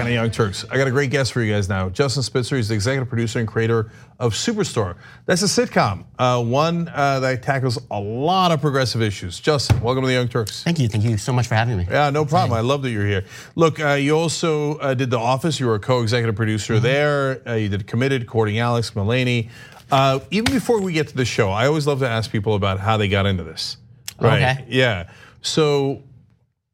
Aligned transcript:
on 0.00 0.06
the 0.06 0.12
Young 0.12 0.30
Turks. 0.30 0.64
I 0.70 0.78
got 0.78 0.88
a 0.88 0.90
great 0.90 1.10
guest 1.10 1.32
for 1.32 1.42
you 1.42 1.52
guys 1.52 1.68
now. 1.68 1.90
Justin 1.90 2.22
Spitzer 2.22 2.56
he's 2.56 2.68
the 2.68 2.74
executive 2.74 3.08
producer 3.08 3.38
and 3.38 3.46
creator 3.46 3.90
of 4.18 4.32
Superstore. 4.32 4.96
That's 5.26 5.42
a 5.42 5.46
sitcom, 5.46 6.04
uh, 6.18 6.42
one 6.42 6.88
uh, 6.88 7.20
that 7.20 7.42
tackles 7.42 7.78
a 7.90 8.00
lot 8.00 8.50
of 8.50 8.62
progressive 8.62 9.02
issues. 9.02 9.38
Justin, 9.38 9.78
welcome 9.80 10.02
to 10.02 10.08
the 10.08 10.14
Young 10.14 10.28
Turks. 10.28 10.62
Thank 10.62 10.78
you. 10.78 10.88
Thank 10.88 11.04
you 11.04 11.18
so 11.18 11.34
much 11.34 11.46
for 11.48 11.54
having 11.54 11.76
me. 11.76 11.86
Yeah, 11.90 12.08
no 12.08 12.24
problem. 12.24 12.56
I 12.56 12.60
love 12.60 12.82
that 12.82 12.90
you're 12.90 13.06
here. 13.06 13.24
Look, 13.56 13.78
uh, 13.78 13.92
you 13.92 14.16
also 14.16 14.78
uh, 14.78 14.94
did 14.94 15.10
The 15.10 15.18
Office. 15.18 15.60
You 15.60 15.66
were 15.66 15.74
a 15.74 15.80
co-executive 15.80 16.34
producer 16.34 16.74
mm-hmm. 16.74 16.82
there. 16.82 17.42
Uh, 17.46 17.54
you 17.54 17.68
did 17.68 17.86
Committed, 17.86 18.26
courting 18.26 18.58
Alex 18.58 18.92
Mulaney. 18.92 19.50
Uh, 19.90 20.20
even 20.30 20.50
before 20.50 20.80
we 20.80 20.94
get 20.94 21.08
to 21.08 21.16
the 21.16 21.26
show, 21.26 21.50
I 21.50 21.66
always 21.66 21.86
love 21.86 21.98
to 21.98 22.08
ask 22.08 22.30
people 22.30 22.54
about 22.54 22.80
how 22.80 22.96
they 22.96 23.08
got 23.08 23.26
into 23.26 23.44
this. 23.44 23.76
Right? 24.18 24.42
Okay. 24.42 24.64
Yeah. 24.68 25.10
So 25.42 26.02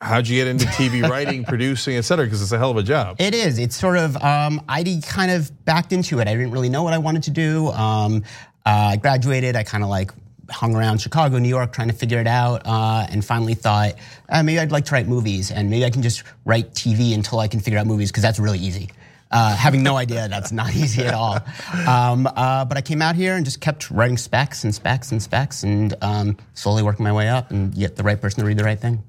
How'd 0.03 0.29
you 0.29 0.37
get 0.37 0.47
into 0.47 0.67
TV 0.67 1.03
writing, 1.11 1.43
producing, 1.45 1.97
et 1.97 2.03
cetera? 2.03 2.27
Because 2.27 2.43
it's 2.43 2.53
a 2.53 2.59
hell 2.59 2.71
of 2.71 2.77
a 2.77 2.83
job. 2.83 3.17
It 3.19 3.35
is. 3.35 3.59
It's 3.59 3.77
sort 3.77 3.97
of, 3.97 4.17
um, 4.23 4.63
I 4.69 5.01
kind 5.07 5.31
of 5.31 5.65
backed 5.65 5.93
into 5.93 6.19
it. 6.19 6.29
I 6.29 6.35
didn't 6.35 6.51
really 6.51 6.69
know 6.69 6.83
what 6.83 6.93
I 6.93 6.99
wanted 6.99 7.23
to 7.25 7.31
do. 7.31 7.69
Um, 7.69 8.23
uh, 8.67 8.91
I 8.93 8.97
graduated, 8.97 9.57
I 9.57 9.63
kind 9.63 9.83
of 9.83 9.89
like 9.89 10.11
hung 10.51 10.75
around 10.77 11.01
Chicago, 11.01 11.39
New 11.39 11.49
York, 11.49 11.73
trying 11.73 11.89
to 11.89 11.95
figure 11.95 12.21
it 12.21 12.27
out, 12.27 12.63
uh, 12.67 13.07
and 13.11 13.25
finally 13.25 13.55
thought 13.55 13.95
uh, 14.29 14.43
maybe 14.43 14.59
I'd 14.59 14.71
like 14.71 14.85
to 14.87 14.93
write 14.93 15.09
movies, 15.09 15.51
and 15.51 15.71
maybe 15.71 15.85
I 15.85 15.91
can 15.91 16.03
just 16.03 16.25
write 16.45 16.73
TV 16.75 17.15
until 17.15 17.39
I 17.39 17.49
can 17.49 17.61
figure 17.61 17.79
out 17.79 17.87
movies 17.87 18.11
because 18.11 18.23
that's 18.23 18.39
really 18.39 18.59
easy. 18.59 18.91
Uh, 19.31 19.57
having 19.57 19.83
no 19.83 19.97
idea 19.97 20.29
that's 20.29 20.53
not 20.53 20.75
easy 20.77 21.05
at 21.05 21.15
all. 21.15 21.39
Um, 21.89 22.27
uh, 22.27 22.65
but 22.65 22.77
I 22.77 22.81
came 22.83 23.03
out 23.03 23.17
here 23.17 23.35
and 23.35 23.45
just 23.45 23.61
kept 23.61 23.91
writing 23.91 24.19
specs 24.19 24.63
and 24.63 24.75
specs 24.75 25.11
and 25.11 25.23
specs, 25.23 25.63
and 25.63 25.95
um, 26.03 26.37
slowly 26.55 26.83
working 26.83 27.05
my 27.05 27.13
way 27.13 27.29
up 27.29 27.51
and 27.51 27.75
get 27.75 27.97
the 27.97 28.03
right 28.03 28.21
person 28.21 28.41
to 28.41 28.47
read 28.47 28.59
the 28.59 28.65
right 28.65 28.79
thing. 28.79 29.03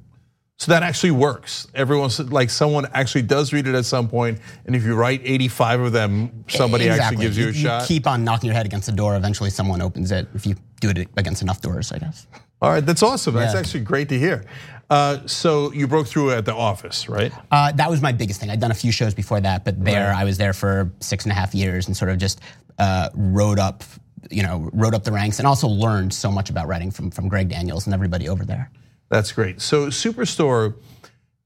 So 0.59 0.71
that 0.71 0.81
actually 0.81 1.11
works. 1.11 1.67
Everyone's 1.75 2.19
like 2.19 2.49
someone 2.49 2.87
actually 2.93 3.21
does 3.21 3.53
read 3.53 3.67
it 3.67 3.75
at 3.75 3.85
some 3.85 4.07
point, 4.07 4.39
and 4.65 4.75
if 4.75 4.83
you 4.83 4.95
write 4.95 5.21
85 5.23 5.81
of 5.81 5.91
them, 5.91 6.45
somebody 6.47 6.85
exactly. 6.85 7.03
actually 7.05 7.25
gives 7.25 7.37
you, 7.37 7.43
you 7.45 7.49
a 7.51 7.53
shot. 7.53 7.81
You 7.81 7.87
keep 7.87 8.07
on 8.07 8.23
knocking 8.23 8.47
your 8.47 8.55
head 8.55 8.65
against 8.65 8.87
the 8.87 8.91
door. 8.91 9.15
Eventually, 9.15 9.51
someone 9.51 9.83
opens 9.83 10.11
it. 10.11 10.27
If 10.33 10.47
you 10.47 10.55
do 10.79 10.89
it 10.89 11.07
against 11.15 11.43
enough 11.43 11.61
doors, 11.61 11.91
I 11.91 11.99
guess. 11.99 12.25
All 12.59 12.71
right, 12.71 12.83
that's 12.83 13.03
awesome. 13.03 13.35
That's 13.35 13.53
yeah. 13.53 13.59
actually 13.59 13.81
great 13.81 14.09
to 14.09 14.17
hear. 14.17 14.45
Uh, 14.89 15.19
so 15.27 15.71
you 15.73 15.87
broke 15.87 16.07
through 16.07 16.31
at 16.31 16.45
the 16.45 16.55
office, 16.55 17.07
right? 17.07 17.31
Uh, 17.51 17.71
that 17.73 17.89
was 17.89 18.01
my 18.01 18.11
biggest 18.11 18.39
thing. 18.39 18.49
I'd 18.49 18.59
done 18.59 18.71
a 18.71 18.75
few 18.75 18.91
shows 18.91 19.13
before 19.13 19.39
that, 19.41 19.63
but 19.63 19.83
there 19.83 20.07
right. 20.07 20.21
I 20.21 20.23
was 20.23 20.39
there 20.39 20.53
for 20.53 20.91
six 21.01 21.25
and 21.25 21.31
a 21.31 21.35
half 21.35 21.53
years 21.53 21.87
and 21.87 21.95
sort 21.95 22.09
of 22.09 22.17
just 22.17 22.41
uh, 22.79 23.09
rode 23.13 23.59
up, 23.59 23.83
you 24.31 24.41
know, 24.41 24.71
rode 24.73 24.95
up 24.95 25.03
the 25.03 25.11
ranks 25.11 25.37
and 25.37 25.47
also 25.47 25.67
learned 25.67 26.13
so 26.13 26.31
much 26.31 26.49
about 26.49 26.67
writing 26.67 26.89
from 26.89 27.11
from 27.11 27.27
Greg 27.27 27.49
Daniels 27.49 27.85
and 27.85 27.93
everybody 27.93 28.27
over 28.27 28.43
there. 28.43 28.71
That's 29.09 29.31
great. 29.31 29.61
So 29.61 29.87
Superstore 29.87 30.75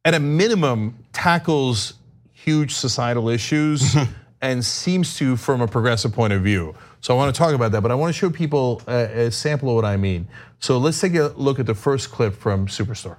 at 0.04 0.14
a 0.14 0.20
minimum, 0.20 0.98
tackles 1.14 1.94
huge 2.34 2.74
societal 2.74 3.30
issues 3.30 3.96
and 4.42 4.66
seems 4.66 5.16
to 5.18 5.36
from 5.36 5.62
a 5.62 5.68
progressive 5.68 6.14
point 6.14 6.34
of 6.34 6.42
view. 6.42 6.76
So 7.02 7.14
I 7.14 7.18
want 7.18 7.34
to 7.34 7.38
talk 7.38 7.54
about 7.54 7.72
that, 7.72 7.82
but 7.82 7.92
I 7.92 7.96
want 7.96 8.14
to 8.14 8.18
show 8.18 8.30
people 8.30 8.82
a, 8.88 9.26
a 9.28 9.32
sample 9.32 9.70
of 9.70 9.76
what 9.76 9.86
I 9.86 9.98
mean. 9.98 10.28
So 10.60 10.78
let's 10.78 11.00
take 11.00 11.16
a 11.16 11.34
look 11.36 11.60
at 11.60 11.66
the 11.66 11.76
first 11.76 12.12
clip 12.12 12.36
from 12.36 12.68
Superstore. 12.68 13.18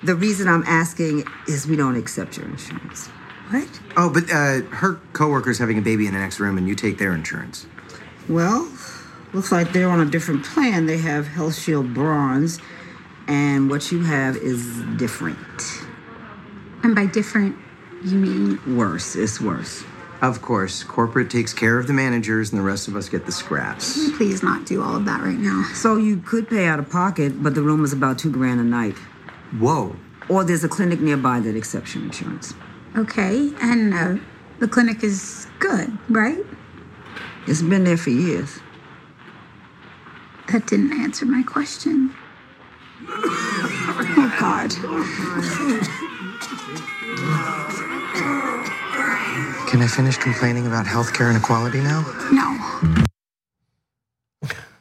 The 0.00 0.14
reason 0.14 0.46
I'm 0.48 0.62
asking 0.66 1.24
is 1.48 1.66
we 1.66 1.76
don't 1.76 1.96
accept 1.96 2.36
your 2.36 2.46
insurance. 2.46 3.08
What? 3.50 3.80
Oh, 3.96 4.10
but 4.10 4.24
uh, 4.24 4.62
her 4.76 4.94
coworker's 5.12 5.58
having 5.58 5.78
a 5.78 5.82
baby 5.82 6.06
in 6.06 6.12
the 6.12 6.18
next 6.18 6.40
room, 6.40 6.58
and 6.58 6.68
you 6.68 6.74
take 6.74 6.98
their 6.98 7.14
insurance. 7.14 7.66
Well, 8.28 8.70
looks 9.32 9.52
like 9.52 9.72
they're 9.72 9.88
on 9.88 10.00
a 10.00 10.10
different 10.10 10.44
plan. 10.44 10.86
They 10.86 10.98
have 10.98 11.28
Health 11.28 11.56
Shield 11.56 11.94
Bronze, 11.94 12.58
and 13.28 13.70
what 13.70 13.90
you 13.90 14.02
have 14.02 14.36
is 14.36 14.82
different. 14.96 15.84
And 16.82 16.94
by 16.94 17.06
different, 17.06 17.56
you 18.04 18.18
mean? 18.18 18.76
Worse. 18.76 19.16
It's 19.16 19.40
worse. 19.40 19.84
Of 20.22 20.40
course, 20.40 20.82
corporate 20.82 21.30
takes 21.30 21.52
care 21.52 21.78
of 21.78 21.86
the 21.86 21.92
managers 21.92 22.50
and 22.50 22.58
the 22.58 22.64
rest 22.64 22.88
of 22.88 22.96
us 22.96 23.08
get 23.08 23.26
the 23.26 23.32
scraps. 23.32 24.10
Please 24.16 24.42
not 24.42 24.64
do 24.64 24.82
all 24.82 24.96
of 24.96 25.04
that 25.04 25.20
right 25.22 25.36
now. 25.36 25.68
So 25.74 25.96
you 25.96 26.16
could 26.18 26.48
pay 26.48 26.66
out 26.66 26.78
of 26.78 26.88
pocket, 26.88 27.42
but 27.42 27.54
the 27.54 27.62
room 27.62 27.84
is 27.84 27.92
about 27.92 28.18
two 28.18 28.30
grand 28.30 28.60
a 28.60 28.64
night. 28.64 28.96
Whoa. 29.58 29.96
Or 30.28 30.42
there's 30.42 30.64
a 30.64 30.68
clinic 30.68 31.00
nearby 31.00 31.40
that 31.40 31.54
accepts 31.54 31.94
your 31.94 32.04
insurance. 32.04 32.54
Okay, 32.96 33.52
and 33.60 33.92
uh, 33.92 34.22
the 34.58 34.66
clinic 34.66 35.04
is 35.04 35.46
good, 35.58 35.96
right? 36.08 36.38
It's 37.46 37.62
been 37.62 37.84
there 37.84 37.98
for 37.98 38.10
years. 38.10 38.58
That 40.50 40.66
didn't 40.66 40.98
answer 41.00 41.26
my 41.26 41.42
question. 41.42 42.14
Oh, 43.08 44.36
God. 44.40 44.70
Can 49.68 49.82
I 49.82 49.86
finish 49.86 50.16
complaining 50.16 50.66
about 50.66 50.86
healthcare 50.86 51.30
inequality 51.30 51.80
now? 51.80 52.04
No. 52.32 52.52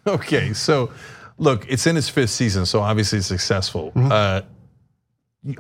okay, 0.14 0.54
so 0.54 0.92
look, 1.38 1.66
it's 1.70 1.88
in 1.88 1.98
its 1.98 2.10
fifth 2.10 2.30
season, 2.30 2.66
so 2.66 2.82
obviously 2.82 3.18
it's 3.20 3.28
successful. 3.28 3.92
Mm-hmm. 3.92 4.12
Uh, 4.12 4.42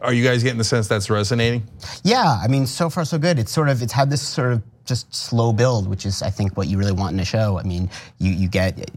are 0.01 0.13
you 0.13 0.23
guys 0.23 0.43
getting 0.43 0.57
the 0.57 0.63
sense 0.63 0.87
that's 0.87 1.09
resonating? 1.09 1.67
Yeah, 2.03 2.39
I 2.43 2.47
mean, 2.47 2.65
so 2.65 2.89
far 2.89 3.05
so 3.05 3.17
good. 3.17 3.39
It's 3.39 3.51
sort 3.51 3.69
of 3.69 3.81
it's 3.81 3.93
had 3.93 4.09
this 4.09 4.21
sort 4.21 4.53
of 4.53 4.63
just 4.85 5.13
slow 5.13 5.51
build, 5.51 5.87
which 5.87 6.05
is 6.05 6.21
I 6.21 6.29
think 6.29 6.57
what 6.57 6.67
you 6.67 6.77
really 6.77 6.91
want 6.91 7.13
in 7.13 7.19
a 7.19 7.25
show. 7.25 7.59
I 7.59 7.63
mean, 7.63 7.89
you 8.19 8.31
you 8.31 8.47
get 8.47 8.89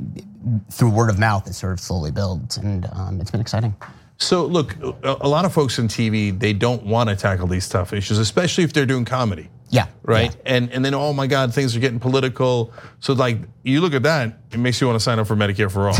through 0.70 0.90
word 0.90 1.10
of 1.10 1.18
mouth, 1.18 1.46
it 1.46 1.54
sort 1.54 1.72
of 1.72 1.80
slowly 1.80 2.10
builds, 2.10 2.56
and 2.56 2.86
um, 2.92 3.20
it's 3.20 3.30
been 3.30 3.40
exciting. 3.40 3.74
So 4.18 4.44
look, 4.46 4.76
a 5.04 5.28
lot 5.28 5.44
of 5.44 5.52
folks 5.52 5.78
in 5.78 5.86
TV 5.86 6.36
they 6.36 6.52
don't 6.52 6.84
want 6.84 7.08
to 7.08 7.16
tackle 7.16 7.46
these 7.46 7.68
tough 7.68 7.92
issues, 7.92 8.18
especially 8.18 8.64
if 8.64 8.72
they're 8.72 8.86
doing 8.86 9.04
comedy. 9.04 9.48
Yeah. 9.70 9.86
Right. 10.02 10.34
Yeah. 10.34 10.52
And 10.54 10.72
and 10.72 10.84
then 10.84 10.94
oh 10.94 11.12
my 11.12 11.26
God, 11.26 11.54
things 11.54 11.76
are 11.76 11.80
getting 11.80 12.00
political. 12.00 12.72
So 13.00 13.12
like 13.12 13.38
you 13.62 13.80
look 13.80 13.94
at 13.94 14.02
that, 14.02 14.38
it 14.50 14.58
makes 14.58 14.80
you 14.80 14.86
want 14.86 14.96
to 14.96 15.00
sign 15.00 15.18
up 15.18 15.26
for 15.26 15.36
Medicare 15.36 15.70
for 15.70 15.88
all. 15.88 15.96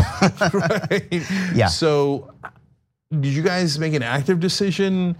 right? 0.53 1.55
Yeah. 1.55 1.67
So 1.67 2.33
did 3.11 3.33
you 3.33 3.41
guys 3.41 3.79
make 3.79 3.93
an 3.93 4.03
active 4.03 4.39
decision? 4.39 5.15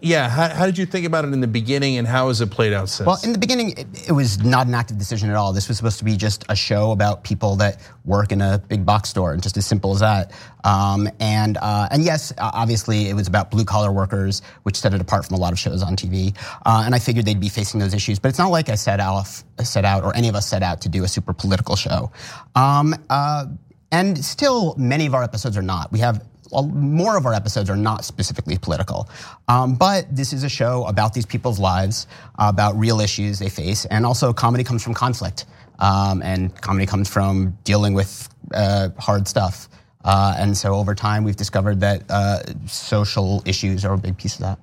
Yeah, 0.00 0.28
how, 0.28 0.48
how, 0.48 0.66
did 0.66 0.78
you 0.78 0.86
think 0.86 1.06
about 1.06 1.24
it 1.24 1.32
in 1.32 1.40
the 1.40 1.46
beginning 1.46 1.98
and 1.98 2.06
how 2.06 2.28
has 2.28 2.40
it 2.40 2.50
played 2.50 2.72
out 2.72 2.88
since? 2.88 3.06
Well, 3.06 3.18
in 3.22 3.32
the 3.32 3.38
beginning, 3.38 3.72
it, 3.72 4.08
it, 4.08 4.12
was 4.12 4.42
not 4.42 4.66
an 4.66 4.74
active 4.74 4.96
decision 4.96 5.28
at 5.28 5.36
all. 5.36 5.52
This 5.52 5.68
was 5.68 5.76
supposed 5.76 5.98
to 5.98 6.04
be 6.04 6.16
just 6.16 6.44
a 6.48 6.56
show 6.56 6.92
about 6.92 7.24
people 7.24 7.56
that 7.56 7.80
work 8.04 8.32
in 8.32 8.40
a 8.40 8.58
big 8.68 8.86
box 8.86 9.10
store, 9.10 9.32
and 9.32 9.42
just 9.42 9.56
as 9.56 9.66
simple 9.66 9.92
as 9.92 10.00
that. 10.00 10.32
Um, 10.64 11.08
and 11.20 11.58
uh, 11.60 11.88
and 11.90 12.04
yes, 12.04 12.32
obviously, 12.38 13.08
it 13.08 13.14
was 13.14 13.28
about 13.28 13.50
blue 13.50 13.64
collar 13.64 13.92
workers, 13.92 14.40
which 14.62 14.76
set 14.76 14.94
it 14.94 15.00
apart 15.00 15.26
from 15.26 15.36
a 15.36 15.40
lot 15.40 15.52
of 15.52 15.58
shows 15.58 15.82
on 15.82 15.94
TV. 15.94 16.36
Uh, 16.64 16.82
and 16.86 16.94
I 16.94 16.98
figured 16.98 17.24
they'd 17.24 17.40
be 17.40 17.48
facing 17.48 17.78
those 17.78 17.94
issues, 17.94 18.18
but 18.18 18.28
it's 18.28 18.38
not 18.38 18.50
like 18.50 18.68
I 18.68 18.76
set 18.76 19.00
out, 19.00 19.26
set 19.62 19.84
out, 19.84 20.04
or 20.04 20.14
any 20.16 20.28
of 20.28 20.34
us 20.34 20.46
set 20.46 20.62
out 20.62 20.80
to 20.82 20.88
do 20.88 21.04
a 21.04 21.08
super 21.08 21.32
political 21.32 21.76
show. 21.76 22.10
Um, 22.54 22.94
uh, 23.10 23.46
and 23.90 24.16
still, 24.24 24.74
many 24.78 25.06
of 25.06 25.14
our 25.14 25.22
episodes 25.22 25.56
are 25.56 25.62
not. 25.62 25.92
We 25.92 25.98
have 25.98 26.24
more 26.52 27.16
of 27.16 27.24
our 27.24 27.32
episodes 27.32 27.70
are 27.70 27.76
not 27.76 28.04
specifically 28.04 28.58
political. 28.58 29.08
Um, 29.48 29.74
but 29.74 30.14
this 30.14 30.32
is 30.32 30.44
a 30.44 30.48
show 30.48 30.84
about 30.86 31.14
these 31.14 31.26
people's 31.26 31.58
lives, 31.58 32.06
about 32.38 32.76
real 32.76 33.00
issues 33.00 33.38
they 33.38 33.48
face, 33.48 33.86
and 33.86 34.04
also 34.04 34.32
comedy 34.32 34.64
comes 34.64 34.82
from 34.82 34.94
conflict. 34.94 35.46
Um, 35.78 36.22
and 36.22 36.54
comedy 36.60 36.86
comes 36.86 37.08
from 37.08 37.56
dealing 37.64 37.94
with 37.94 38.28
uh, 38.54 38.90
hard 38.98 39.26
stuff. 39.26 39.68
Uh, 40.04 40.34
and 40.36 40.56
so 40.56 40.74
over 40.74 40.94
time, 40.94 41.24
we've 41.24 41.36
discovered 41.36 41.80
that 41.80 42.02
uh, 42.10 42.40
social 42.66 43.42
issues 43.46 43.84
are 43.84 43.94
a 43.94 43.98
big 43.98 44.16
piece 44.16 44.34
of 44.34 44.40
that. 44.42 44.58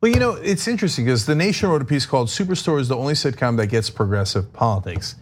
Well, 0.00 0.12
you 0.12 0.20
know, 0.20 0.32
it's 0.32 0.68
interesting 0.68 1.04
because 1.04 1.26
The 1.26 1.34
Nation 1.34 1.68
wrote 1.70 1.82
a 1.82 1.84
piece 1.84 2.06
called 2.06 2.28
Superstore 2.28 2.80
is 2.80 2.88
the 2.88 2.96
only 2.96 3.14
sitcom 3.14 3.56
that 3.56 3.66
gets 3.66 3.90
progressive 3.90 4.52
politics. 4.52 5.16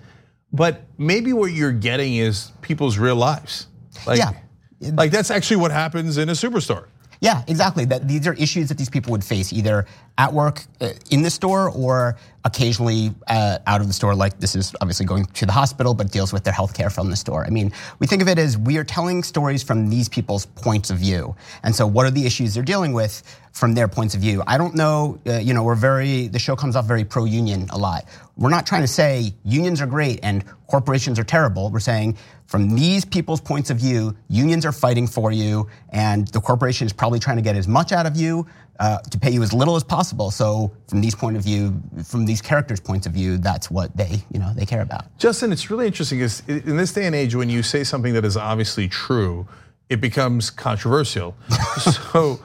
But 0.53 0.83
maybe 0.98 1.33
what 1.33 1.53
you're 1.53 1.72
getting 1.72 2.16
is 2.16 2.53
people's 2.60 2.98
real 2.98 3.16
lives. 3.16 3.66
Like, 4.06 4.19
yeah. 4.19 4.33
Like 4.81 5.10
that's 5.10 5.31
actually 5.31 5.56
what 5.56 5.70
happens 5.70 6.19
in 6.19 6.28
a 6.28 6.32
superstore. 6.32 6.87
Yeah, 7.20 7.42
exactly. 7.47 7.84
That 7.87 8.06
these 8.06 8.27
are 8.27 8.34
issues 8.34 8.68
that 8.68 8.78
these 8.78 8.91
people 8.91 9.12
would 9.12 9.24
face 9.24 9.53
either 9.53 9.86
at 10.18 10.33
work 10.33 10.65
uh, 10.80 10.91
in 11.10 11.22
the 11.22 11.30
store 11.30 11.71
or 11.71 12.16
occasionally 12.45 13.15
uh, 13.27 13.59
out 13.66 13.80
of 13.80 13.86
the 13.86 13.92
store. 13.92 14.15
Like 14.15 14.39
this 14.39 14.54
is 14.54 14.74
obviously 14.80 15.06
going 15.06 15.24
to 15.27 15.47
the 15.47 15.53
hospital, 15.53 15.95
but 15.95 16.10
deals 16.10 16.33
with 16.33 16.45
their 16.45 16.53
health 16.53 16.74
care 16.74 16.91
from 16.91 17.10
the 17.10 17.16
store. 17.16 17.45
I 17.45 17.51
mean, 17.51 17.72
we 17.98 18.06
think 18.06 18.22
of 18.22 18.28
it 18.28 18.39
as 18.39 18.56
we 18.59 18.77
are 18.78 18.84
telling 18.84 19.22
stories 19.22 19.62
from 19.62 19.89
these 19.89 20.09
people's 20.09 20.47
points 20.47 20.91
of 20.91 20.98
view. 20.98 21.34
And 21.62 21.74
so, 21.74 21.86
what 21.86 22.06
are 22.06 22.10
the 22.10 22.27
issues 22.27 22.54
they're 22.54 22.62
dealing 22.62 22.92
with 22.92 23.22
from 23.53 23.74
their 23.74 23.89
points 23.89 24.15
of 24.15 24.21
view? 24.21 24.42
I 24.47 24.59
don't 24.59 24.74
know. 24.74 25.18
Uh, 25.27 25.39
you 25.39 25.54
know, 25.54 25.62
we're 25.62 25.74
very 25.74 26.28
the 26.28 26.39
show 26.39 26.54
comes 26.54 26.77
off 26.77 26.84
very 26.84 27.04
pro 27.04 27.24
union 27.24 27.68
a 27.71 27.78
lot. 27.78 28.04
We're 28.36 28.51
not 28.51 28.66
trying 28.66 28.83
to 28.83 28.89
say 28.89 29.34
unions 29.45 29.80
are 29.80 29.86
great 29.86 30.21
and 30.22 30.45
corporations 30.66 31.18
are 31.18 31.24
terrible. 31.24 31.71
We're 31.71 31.80
saying 31.80 32.18
from 32.47 32.75
these 32.75 33.04
people's 33.04 33.41
points 33.41 33.71
of 33.71 33.78
view, 33.78 34.16
unions 34.28 34.65
are 34.65 34.72
fighting 34.72 35.07
for 35.07 35.33
you, 35.33 35.69
and 35.91 36.28
the 36.28 36.41
corporation 36.41 36.87
is 36.87 36.93
probably 36.93 37.19
trying 37.19 37.37
to 37.37 37.43
get 37.43 37.57
as 37.57 37.66
much 37.66 37.93
out 37.93 38.07
of 38.07 38.16
you 38.16 38.47
uh, 38.78 38.98
to 38.98 39.19
pay 39.19 39.31
you 39.31 39.43
as 39.43 39.53
little 39.53 39.75
as 39.75 39.83
possible. 39.83 40.31
So, 40.31 40.71
from 40.89 41.01
these 41.01 41.15
point 41.15 41.37
of 41.37 41.43
view, 41.43 41.81
from 42.04 42.25
these 42.25 42.41
characters' 42.41 42.81
points 42.81 43.07
of 43.07 43.13
view, 43.13 43.39
that's 43.39 43.71
what 43.71 43.97
they, 43.97 44.22
you 44.33 44.39
know, 44.39 44.53
they 44.54 44.66
care 44.66 44.83
about. 44.83 45.16
Justin, 45.19 45.51
it's 45.53 45.71
really 45.71 45.87
interesting 45.87 46.19
because 46.19 46.43
in 46.47 46.77
this 46.77 46.93
day 46.93 47.07
and 47.07 47.15
age, 47.15 47.34
when 47.34 47.51
you 47.51 47.63
say 47.63 47.83
something 47.83 48.13
that 48.13 48.25
is 48.25 48.37
obviously 48.37 48.87
true, 48.87 49.47
it 49.89 50.01
becomes 50.01 50.51
controversial. 50.51 51.37
so, 52.13 52.41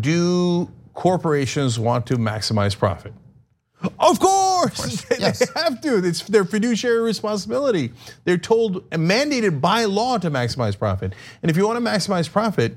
do 0.00 0.70
corporations 0.94 1.78
want 1.78 2.06
to 2.06 2.16
maximize 2.16 2.76
profit? 2.76 3.12
Of 3.98 4.18
course, 4.18 5.02
they 5.08 5.16
yes. 5.18 5.48
have 5.54 5.80
to. 5.82 5.98
It's 5.98 6.22
their 6.22 6.44
fiduciary 6.44 7.00
responsibility. 7.00 7.92
They're 8.24 8.38
told 8.38 8.84
and 8.90 9.08
mandated 9.08 9.60
by 9.60 9.84
law 9.84 10.18
to 10.18 10.30
maximize 10.30 10.78
profit. 10.78 11.14
And 11.42 11.50
if 11.50 11.56
you 11.56 11.66
want 11.66 11.84
to 11.84 11.90
maximize 11.90 12.30
profit, 12.30 12.76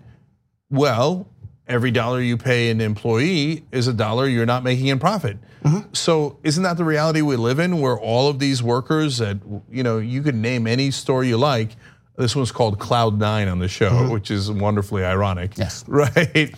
well, 0.70 1.28
every 1.68 1.92
dollar 1.92 2.22
you 2.22 2.36
pay 2.36 2.70
an 2.70 2.82
employee 2.82 3.64
is 3.72 3.88
a 3.88 3.94
dollar 3.94 4.28
you're 4.28 4.46
not 4.46 4.64
making 4.64 4.88
in 4.88 5.00
profit. 5.00 5.38
Mm-hmm. 5.64 5.94
So 5.94 6.38
isn't 6.44 6.64
that 6.64 6.78
the 6.78 6.84
reality 6.84 7.22
we 7.22 7.36
live 7.36 7.60
in, 7.60 7.80
where 7.80 7.98
all 7.98 8.28
of 8.28 8.40
these 8.40 8.62
workers 8.62 9.18
that 9.20 9.38
you 9.70 9.84
know 9.84 10.00
you 10.00 10.22
could 10.22 10.36
name 10.36 10.68
any 10.68 10.92
store 10.92 11.24
you 11.24 11.38
like. 11.38 11.72
This 12.18 12.36
one's 12.36 12.52
called 12.52 12.80
Cloud 12.80 13.18
Nine 13.18 13.48
on 13.48 13.60
the 13.60 13.70
show, 13.70 13.92
mm-hmm. 13.92 14.12
which 14.12 14.30
is 14.30 14.52
wonderfully 14.52 15.06
ironic. 15.06 15.58
Yes. 15.58 15.86
right. 15.88 16.54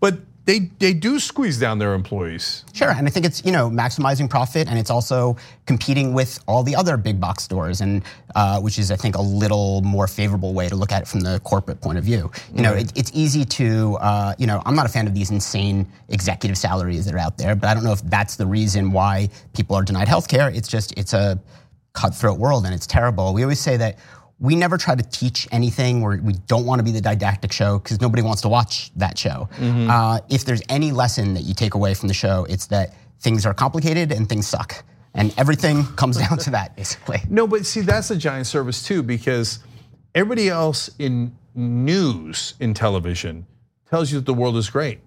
But 0.00 0.18
they 0.46 0.70
they 0.78 0.92
do 0.92 1.18
squeeze 1.18 1.58
down 1.58 1.78
their 1.78 1.94
employees. 1.94 2.64
Sure, 2.74 2.90
and 2.90 3.06
I 3.06 3.10
think 3.10 3.24
it's 3.24 3.44
you 3.44 3.52
know 3.52 3.70
maximizing 3.70 4.28
profit, 4.28 4.68
and 4.68 4.78
it's 4.78 4.90
also 4.90 5.36
competing 5.66 6.12
with 6.12 6.38
all 6.46 6.62
the 6.62 6.76
other 6.76 6.96
big 6.96 7.18
box 7.18 7.42
stores, 7.44 7.80
and 7.80 8.02
uh, 8.34 8.60
which 8.60 8.78
is 8.78 8.90
I 8.90 8.96
think 8.96 9.16
a 9.16 9.22
little 9.22 9.80
more 9.80 10.06
favorable 10.06 10.52
way 10.52 10.68
to 10.68 10.76
look 10.76 10.92
at 10.92 11.02
it 11.02 11.08
from 11.08 11.20
the 11.20 11.40
corporate 11.40 11.80
point 11.80 11.96
of 11.96 12.04
view. 12.04 12.30
You 12.54 12.62
know, 12.62 12.74
it, 12.74 12.92
it's 12.94 13.10
easy 13.14 13.44
to 13.46 13.96
uh, 14.00 14.34
you 14.38 14.46
know 14.46 14.62
I'm 14.66 14.74
not 14.74 14.84
a 14.86 14.90
fan 14.90 15.06
of 15.06 15.14
these 15.14 15.30
insane 15.30 15.86
executive 16.10 16.58
salaries 16.58 17.06
that 17.06 17.14
are 17.14 17.18
out 17.18 17.38
there, 17.38 17.56
but 17.56 17.68
I 17.68 17.74
don't 17.74 17.84
know 17.84 17.92
if 17.92 18.02
that's 18.02 18.36
the 18.36 18.46
reason 18.46 18.92
why 18.92 19.30
people 19.54 19.76
are 19.76 19.82
denied 19.82 20.08
health 20.08 20.28
care. 20.28 20.50
It's 20.50 20.68
just 20.68 20.92
it's 20.98 21.14
a 21.14 21.40
cutthroat 21.94 22.38
world, 22.38 22.66
and 22.66 22.74
it's 22.74 22.86
terrible. 22.86 23.32
We 23.32 23.42
always 23.44 23.60
say 23.60 23.78
that 23.78 23.98
we 24.40 24.56
never 24.56 24.76
try 24.76 24.94
to 24.94 25.02
teach 25.02 25.46
anything. 25.52 26.00
We're, 26.00 26.20
we 26.20 26.34
don't 26.46 26.66
want 26.66 26.80
to 26.80 26.82
be 26.82 26.90
the 26.90 27.00
didactic 27.00 27.52
show 27.52 27.78
because 27.78 28.00
nobody 28.00 28.22
wants 28.22 28.42
to 28.42 28.48
watch 28.48 28.90
that 28.96 29.16
show. 29.16 29.48
Uh, 29.60 30.20
if 30.28 30.44
there's 30.44 30.62
any 30.68 30.92
lesson 30.92 31.34
that 31.34 31.42
you 31.42 31.54
take 31.54 31.74
away 31.74 31.94
from 31.94 32.08
the 32.08 32.14
show, 32.14 32.44
it's 32.48 32.66
that 32.66 32.94
things 33.20 33.46
are 33.46 33.54
complicated 33.54 34.12
and 34.12 34.28
things 34.28 34.46
suck. 34.46 34.84
And 35.14 35.32
everything 35.38 35.84
comes 35.96 36.16
down 36.18 36.38
to 36.38 36.50
that, 36.50 36.76
basically. 36.76 37.20
No, 37.30 37.46
but 37.46 37.64
see, 37.64 37.80
that's 37.80 38.10
a 38.10 38.16
giant 38.16 38.46
service 38.46 38.82
too, 38.82 39.02
because 39.02 39.60
everybody 40.14 40.48
else 40.48 40.90
in 40.98 41.36
news 41.54 42.54
in 42.58 42.74
television 42.74 43.46
tells 43.88 44.10
you 44.10 44.18
that 44.18 44.26
the 44.26 44.34
world 44.34 44.56
is 44.56 44.68
great. 44.68 44.98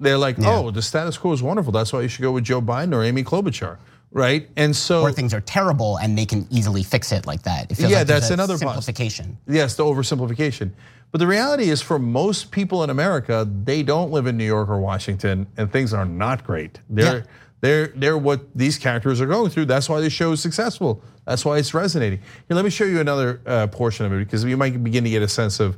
They're 0.00 0.18
like, 0.18 0.36
oh, 0.40 0.70
the 0.70 0.82
status 0.82 1.18
quo 1.18 1.32
is 1.32 1.42
wonderful. 1.42 1.70
That's 1.72 1.92
why 1.92 2.00
you 2.00 2.08
should 2.08 2.22
go 2.22 2.32
with 2.32 2.44
Joe 2.44 2.62
Biden 2.62 2.94
or 2.94 3.04
Amy 3.04 3.22
Klobuchar, 3.22 3.76
right? 4.12 4.48
And 4.56 4.74
so, 4.74 5.02
Or 5.02 5.12
things 5.12 5.32
are 5.34 5.40
terrible 5.40 5.96
and 5.98 6.16
they 6.18 6.26
can 6.26 6.46
easily 6.50 6.82
fix 6.82 7.12
it 7.12 7.26
like 7.26 7.42
that. 7.42 7.70
It 7.70 7.76
feels 7.76 7.90
Yeah, 7.90 7.98
like 7.98 8.06
that's 8.08 8.30
another 8.30 8.56
simplification. 8.58 9.38
yes, 9.46 9.76
the 9.76 9.84
oversimplification. 9.84 10.72
But 11.12 11.18
the 11.18 11.26
reality 11.26 11.70
is, 11.70 11.82
for 11.82 11.98
most 11.98 12.50
people 12.52 12.84
in 12.84 12.90
America, 12.90 13.48
they 13.64 13.82
don't 13.82 14.12
live 14.12 14.26
in 14.26 14.36
New 14.36 14.44
York 14.44 14.68
or 14.68 14.78
Washington, 14.80 15.46
and 15.56 15.70
things 15.72 15.92
are 15.92 16.04
not 16.04 16.44
great. 16.44 16.78
They're 16.88 17.16
Yeah. 17.18 17.22
they're 17.62 17.86
they're 17.96 18.18
what 18.18 18.40
these 18.54 18.78
characters 18.78 19.20
are 19.20 19.26
going 19.26 19.50
through. 19.50 19.64
That's 19.66 19.88
why 19.88 20.00
the 20.00 20.08
show 20.10 20.32
is 20.32 20.40
successful. 20.40 21.02
That's 21.26 21.44
why 21.44 21.58
it's 21.58 21.74
resonating. 21.74 22.20
Here, 22.48 22.54
let 22.56 22.64
me 22.64 22.70
show 22.70 22.84
you 22.84 23.00
another 23.00 23.40
uh, 23.46 23.66
portion 23.66 24.06
of 24.06 24.12
it 24.12 24.18
because 24.18 24.44
you 24.44 24.56
might 24.56 24.82
begin 24.82 25.02
to 25.04 25.10
get 25.10 25.22
a 25.22 25.28
sense 25.28 25.58
of 25.60 25.76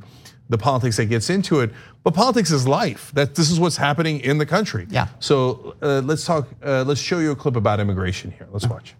the 0.49 0.57
politics 0.57 0.97
that 0.97 1.05
gets 1.05 1.29
into 1.29 1.59
it. 1.61 1.71
But 2.03 2.13
politics 2.13 2.51
is 2.51 2.67
life. 2.67 3.11
That 3.13 3.35
this 3.35 3.49
is 3.49 3.59
what's 3.59 3.77
happening 3.77 4.19
in 4.19 4.37
the 4.37 4.45
country. 4.45 4.87
Yeah. 4.89 5.07
So 5.19 5.75
uh, 5.81 6.01
let's 6.03 6.25
talk. 6.25 6.47
Uh, 6.63 6.83
let's 6.83 7.01
show 7.01 7.19
you 7.19 7.31
a 7.31 7.35
clip 7.35 7.55
about 7.55 7.79
immigration 7.79 8.31
here. 8.31 8.47
Let's 8.51 8.67
watch. 8.67 8.95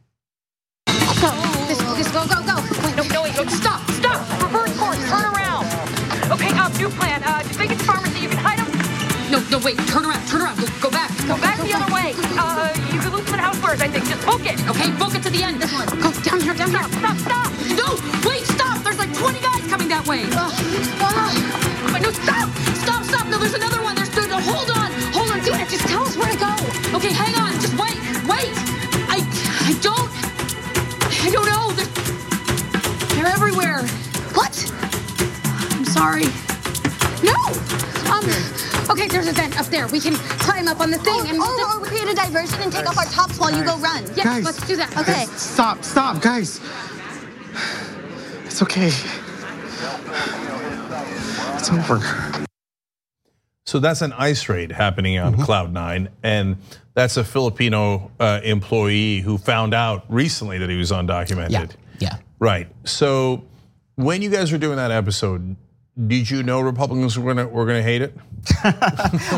Go. 1.24 1.32
This, 1.68 1.80
this, 1.96 2.12
go, 2.12 2.28
go, 2.28 2.44
go. 2.44 2.56
Wait, 2.84 2.96
No, 2.98 3.04
no, 3.08 3.24
wait, 3.24 3.36
no, 3.36 3.46
stop, 3.48 3.80
stop, 3.92 4.20
reverse 4.44 4.76
course, 4.78 5.00
turn 5.08 5.24
around. 5.24 5.66
Okay, 6.30 6.52
um, 6.60 6.72
new 6.76 6.90
plan, 6.90 7.24
uh, 7.24 7.42
just 7.44 7.58
make 7.58 7.72
it 7.72 7.80
to 7.80 7.86
pharmacy, 7.86 8.20
you 8.20 8.28
can 8.28 8.38
hide 8.38 8.60
them. 8.60 8.68
No, 9.32 9.40
no, 9.50 9.64
wait, 9.64 9.78
turn 9.88 10.04
around, 10.06 10.28
turn 10.28 10.42
around, 10.42 10.60
go, 10.60 10.68
go 10.82 10.90
back. 10.92 11.10
Go 11.26 11.38
back 11.40 11.58
the 11.64 11.74
other 11.74 11.94
way. 11.94 12.12
Uh, 12.36 12.76
you 12.92 13.00
can 13.00 13.14
lose 13.16 13.24
them 13.26 13.40
at 13.40 13.54
housewares, 13.56 13.80
I 13.82 13.88
think, 13.88 14.04
just 14.06 14.26
book 14.26 14.44
it. 14.44 14.60
Okay, 14.68 14.92
book 15.00 15.16
it 15.16 15.24
to 15.24 15.30
the 15.30 15.42
end, 15.44 15.62
this 15.62 15.72
one. 15.72 15.88
Go 16.04 16.12
down 16.12 16.42
here, 16.42 16.54
down 16.54 16.72
here. 16.72 16.84
Stop, 17.00 17.18
stop. 17.18 17.50
No, 17.72 17.88
wait, 18.28 18.44
stop, 18.44 18.84
there's 18.84 18.98
like 19.00 19.14
20 19.16 19.40
guys 19.40 19.53
coming 19.53 19.53
that 19.94 20.08
way. 20.08 20.26
Wait, 20.26 22.02
no, 22.02 22.10
stop, 22.12 22.50
stop, 22.82 23.04
stop, 23.06 23.28
no, 23.28 23.38
there's 23.38 23.54
another 23.54 23.82
one, 23.84 23.96
there's, 23.96 24.10
there's 24.10 24.28
no, 24.28 24.40
hold 24.42 24.72
on, 24.74 24.90
hold 25.14 25.30
on, 25.30 25.38
dude, 25.46 25.54
just 25.70 25.86
tell 25.86 26.02
us 26.02 26.18
where 26.18 26.32
to 26.34 26.40
go. 26.40 26.50
Okay, 26.98 27.14
hang 27.14 27.36
on, 27.38 27.54
just 27.62 27.78
wait, 27.78 27.94
wait. 28.26 28.50
I, 29.06 29.22
I 29.22 29.78
don't, 29.86 30.10
I 31.22 31.30
don't 31.30 31.46
know, 31.46 31.70
they're, 31.78 31.94
they're 33.14 33.30
everywhere. 33.38 33.86
What? 34.34 34.56
I'm 35.78 35.86
sorry. 35.86 36.26
No. 37.22 37.38
Um. 38.10 38.26
Okay, 38.90 39.08
there's 39.08 39.28
a 39.28 39.32
vent 39.32 39.60
up 39.60 39.68
there. 39.68 39.88
We 39.88 40.00
can 40.00 40.16
climb 40.42 40.68
up 40.68 40.82
on 40.82 40.90
the 40.90 40.98
thing 40.98 41.22
and. 41.30 41.38
Oh, 41.40 41.78
Or, 41.78 41.80
or 41.82 41.86
create 41.86 42.10
a 42.10 42.16
diversion 42.16 42.60
and 42.62 42.72
take 42.72 42.90
off 42.90 42.98
our 42.98 43.06
tops 43.06 43.40
while 43.40 43.52
you 43.56 43.64
go 43.64 43.78
run. 43.78 44.04
Yes, 44.16 44.26
Guys. 44.26 44.44
let's 44.44 44.68
do 44.68 44.76
that. 44.76 44.98
Okay. 44.98 45.26
Stop, 45.38 45.84
stop, 45.84 46.22
guys. 46.22 46.60
It's 48.46 48.62
okay. 48.64 48.92
It's 51.64 51.72
over. 51.72 52.46
So 53.66 53.80
that's 53.80 54.02
an 54.02 54.12
ice 54.12 54.50
raid 54.50 54.70
happening 54.70 55.18
on 55.18 55.38
Cloud 55.38 55.72
Nine, 55.72 56.10
and 56.22 56.58
that's 56.94 57.16
a 57.16 57.24
Filipino 57.24 58.12
uh, 58.20 58.42
employee 58.44 59.22
who 59.22 59.38
found 59.38 59.74
out 59.74 60.04
recently 60.10 60.58
that 60.58 60.70
he 60.70 60.76
was 60.76 60.92
undocumented. 60.92 61.50
Yeah, 61.50 61.68
yeah. 62.00 62.18
Right. 62.38 62.68
So 62.84 63.46
when 63.96 64.22
you 64.22 64.30
guys 64.30 64.52
were 64.52 64.58
doing 64.58 64.76
that 64.76 64.92
episode, 64.92 65.56
did 66.06 66.30
you 66.30 66.44
know 66.44 66.60
Republicans 66.60 67.18
were 67.18 67.34
gonna 67.34 67.48
were 67.48 67.66
gonna 67.66 67.82
hate 67.82 68.02
it? 68.02 68.14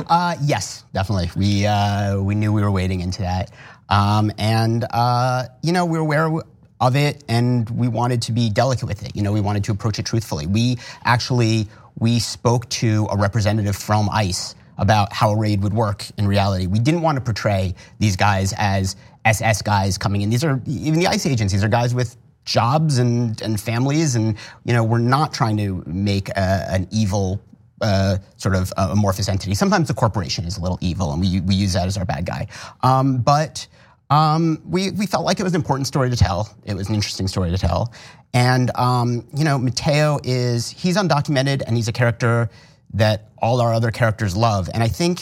Uh, 0.07 0.35
yes, 0.41 0.83
definitely. 0.93 1.29
We 1.35 1.67
uh, 1.67 2.19
we 2.19 2.33
knew 2.33 2.51
we 2.51 2.63
were 2.63 2.71
wading 2.71 3.01
into 3.01 3.21
that, 3.21 3.51
um, 3.89 4.31
and 4.39 4.83
uh, 4.89 5.43
you 5.61 5.73
know 5.73 5.85
we 5.85 5.99
were 5.99 6.03
aware 6.03 6.41
of 6.79 6.95
it, 6.95 7.23
and 7.27 7.69
we 7.69 7.87
wanted 7.87 8.21
to 8.23 8.31
be 8.31 8.49
delicate 8.49 8.87
with 8.87 9.03
it. 9.05 9.15
You 9.15 9.21
know, 9.21 9.31
we 9.31 9.41
wanted 9.41 9.63
to 9.65 9.71
approach 9.71 9.99
it 9.99 10.05
truthfully. 10.05 10.47
We 10.47 10.77
actually 11.03 11.67
we 11.99 12.19
spoke 12.19 12.67
to 12.69 13.07
a 13.09 13.17
representative 13.17 13.75
from 13.75 14.09
ICE 14.11 14.55
about 14.77 15.13
how 15.13 15.31
a 15.31 15.37
raid 15.37 15.63
would 15.63 15.73
work 15.73 16.05
in 16.17 16.27
reality. 16.27 16.67
We 16.67 16.79
didn't 16.79 17.01
want 17.01 17.15
to 17.17 17.21
portray 17.21 17.73
these 17.99 18.15
guys 18.17 18.53
as 18.57 18.97
SS 19.23 19.61
guys 19.61 19.97
coming 19.97 20.21
in. 20.21 20.29
These 20.29 20.43
are 20.43 20.61
even 20.65 20.99
the 20.99 21.07
ICE 21.07 21.25
agents. 21.25 21.53
These 21.53 21.63
are 21.63 21.69
guys 21.69 21.95
with 21.95 22.17
jobs 22.43 22.99
and, 22.99 23.41
and 23.41 23.59
families, 23.59 24.15
and 24.15 24.37
you 24.65 24.73
know 24.73 24.83
we're 24.83 24.97
not 24.99 25.33
trying 25.33 25.57
to 25.57 25.83
make 25.87 26.29
a, 26.29 26.65
an 26.69 26.87
evil 26.91 27.41
uh, 27.81 28.17
sort 28.37 28.55
of 28.55 28.71
uh, 28.77 28.89
amorphous 28.91 29.29
entity. 29.29 29.55
Sometimes 29.55 29.87
the 29.87 29.93
corporation 29.93 30.45
is 30.45 30.57
a 30.57 30.61
little 30.61 30.77
evil, 30.81 31.11
and 31.11 31.21
we 31.21 31.39
we 31.41 31.55
use 31.55 31.73
that 31.73 31.87
as 31.87 31.97
our 31.97 32.05
bad 32.05 32.25
guy. 32.25 32.47
Um, 32.83 33.17
but 33.17 33.65
um, 34.09 34.61
we 34.65 34.91
we 34.91 35.05
felt 35.05 35.25
like 35.25 35.39
it 35.39 35.43
was 35.43 35.53
an 35.53 35.61
important 35.61 35.87
story 35.87 36.09
to 36.09 36.15
tell. 36.15 36.55
It 36.65 36.75
was 36.75 36.89
an 36.89 36.95
interesting 36.95 37.27
story 37.27 37.51
to 37.51 37.57
tell, 37.57 37.93
and 38.33 38.71
um, 38.75 39.27
you 39.35 39.43
know 39.43 39.57
Mateo 39.57 40.19
is 40.23 40.69
he's 40.69 40.97
undocumented 40.97 41.63
and 41.65 41.75
he's 41.75 41.87
a 41.87 41.93
character 41.93 42.49
that 42.93 43.29
all 43.41 43.61
our 43.61 43.73
other 43.73 43.91
characters 43.91 44.35
love, 44.35 44.69
and 44.73 44.83
I 44.83 44.87
think 44.87 45.21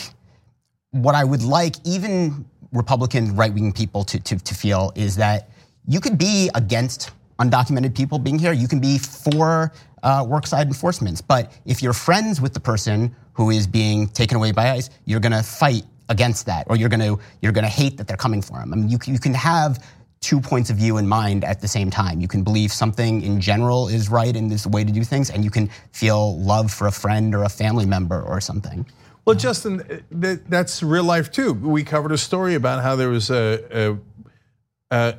what 0.92 1.16
I 1.16 1.24
would 1.24 1.42
like 1.42 1.76
even 1.86 2.46
Republican 2.72 3.36
right 3.36 3.54
wing 3.54 3.72
people 3.72 4.04
to, 4.04 4.20
to, 4.20 4.38
to 4.38 4.56
feel 4.56 4.92
is 4.96 5.16
that 5.16 5.50
you 5.88 6.00
could 6.00 6.18
be 6.18 6.50
against 6.56 7.12
undocumented 7.40 7.96
people 7.96 8.20
being 8.20 8.40
here. 8.40 8.54
You 8.54 8.68
can 8.68 8.80
be 8.80 8.98
for 8.98 9.72
uh, 10.02 10.24
worksite 10.24 10.66
enforcements. 10.66 11.22
But 11.22 11.52
if 11.66 11.82
you're 11.82 11.94
friends 11.94 12.42
with 12.42 12.54
the 12.54 12.60
person 12.60 13.16
who 13.34 13.50
is 13.50 13.68
being 13.68 14.08
taken 14.10 14.38
away 14.38 14.52
by 14.52 14.72
ICE, 14.72 14.90
you're 15.06 15.20
going 15.20 15.32
to 15.32 15.44
fight 15.44 15.84
against 16.10 16.46
that, 16.46 16.66
or 16.70 16.76
you're 16.76 16.90
going 16.90 17.00
to 17.00 17.20
you're 17.42 17.52
going 17.52 17.64
to 17.64 17.70
hate 17.70 17.98
that 17.98 18.08
they're 18.08 18.18
coming 18.18 18.42
for 18.42 18.60
him. 18.60 18.74
I 18.74 18.76
mean, 18.76 18.90
you 18.90 18.98
you 19.06 19.20
can 19.20 19.34
have 19.34 19.84
two 20.22 20.40
points 20.40 20.70
of 20.70 20.78
view 20.78 20.98
in 20.98 21.08
mind 21.08 21.44
at 21.44 21.60
the 21.60 21.68
same 21.68 21.90
time. 21.90 22.22
You 22.22 22.30
can 22.30 22.44
believe 22.44 22.72
something 22.72 23.22
in 23.22 23.42
general 23.42 23.90
is 23.90 24.10
right 24.10 24.36
and 24.36 24.52
is 24.52 24.64
the 24.64 24.70
way 24.70 24.84
to 24.84 24.92
do 24.92 25.04
things, 25.04 25.30
and 25.30 25.44
you 25.44 25.52
can 25.52 25.70
feel 25.92 26.40
love 26.40 26.72
for 26.72 26.88
a 26.88 26.92
friend 26.92 27.36
or 27.36 27.44
a 27.44 27.50
family 27.50 27.86
member 27.86 28.22
or 28.22 28.40
something. 28.40 28.86
Well, 29.26 29.38
Justin, 29.38 29.84
eh, 29.90 30.00
that, 30.12 30.50
that's 30.50 30.84
real 30.84 31.04
life 31.04 31.32
too. 31.32 31.54
We 31.54 31.84
covered 31.84 32.12
a 32.12 32.18
story 32.18 32.56
about 32.56 32.84
how 32.84 32.96
there 32.96 33.10
was 33.10 33.30
a, 33.30 33.64
a 33.72 33.98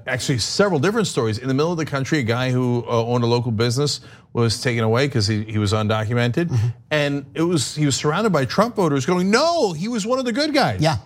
actually 0.07 0.39
several 0.39 0.79
different 0.79 1.07
stories 1.07 1.39
in 1.39 1.49
the 1.49 1.55
middle 1.55 1.73
of 1.73 1.79
the 1.79 1.85
country. 1.85 2.19
A 2.19 2.23
guy 2.23 2.51
who 2.51 2.85
uh, 2.87 3.05
owned 3.05 3.25
a 3.25 3.27
local 3.27 3.51
business 3.53 4.01
was 4.33 4.61
taken 4.61 4.85
away 4.85 5.07
because 5.07 5.27
he, 5.27 5.45
he 5.45 5.59
was 5.59 5.73
undocumented, 5.73 6.49
Mm-hmm. 6.49 6.69
and 6.91 7.27
it 7.35 7.43
was 7.43 7.75
he 7.77 7.87
was 7.87 7.97
surrounded 7.97 8.33
by 8.33 8.45
Trump 8.45 8.77
voters 8.77 9.07
going, 9.07 9.31
"No, 9.31 9.73
he 9.73 9.89
was 9.89 10.07
one 10.07 10.19
of 10.19 10.25
the 10.25 10.33
good 10.33 10.53
guys." 10.55 10.81
Yeah. 10.81 10.97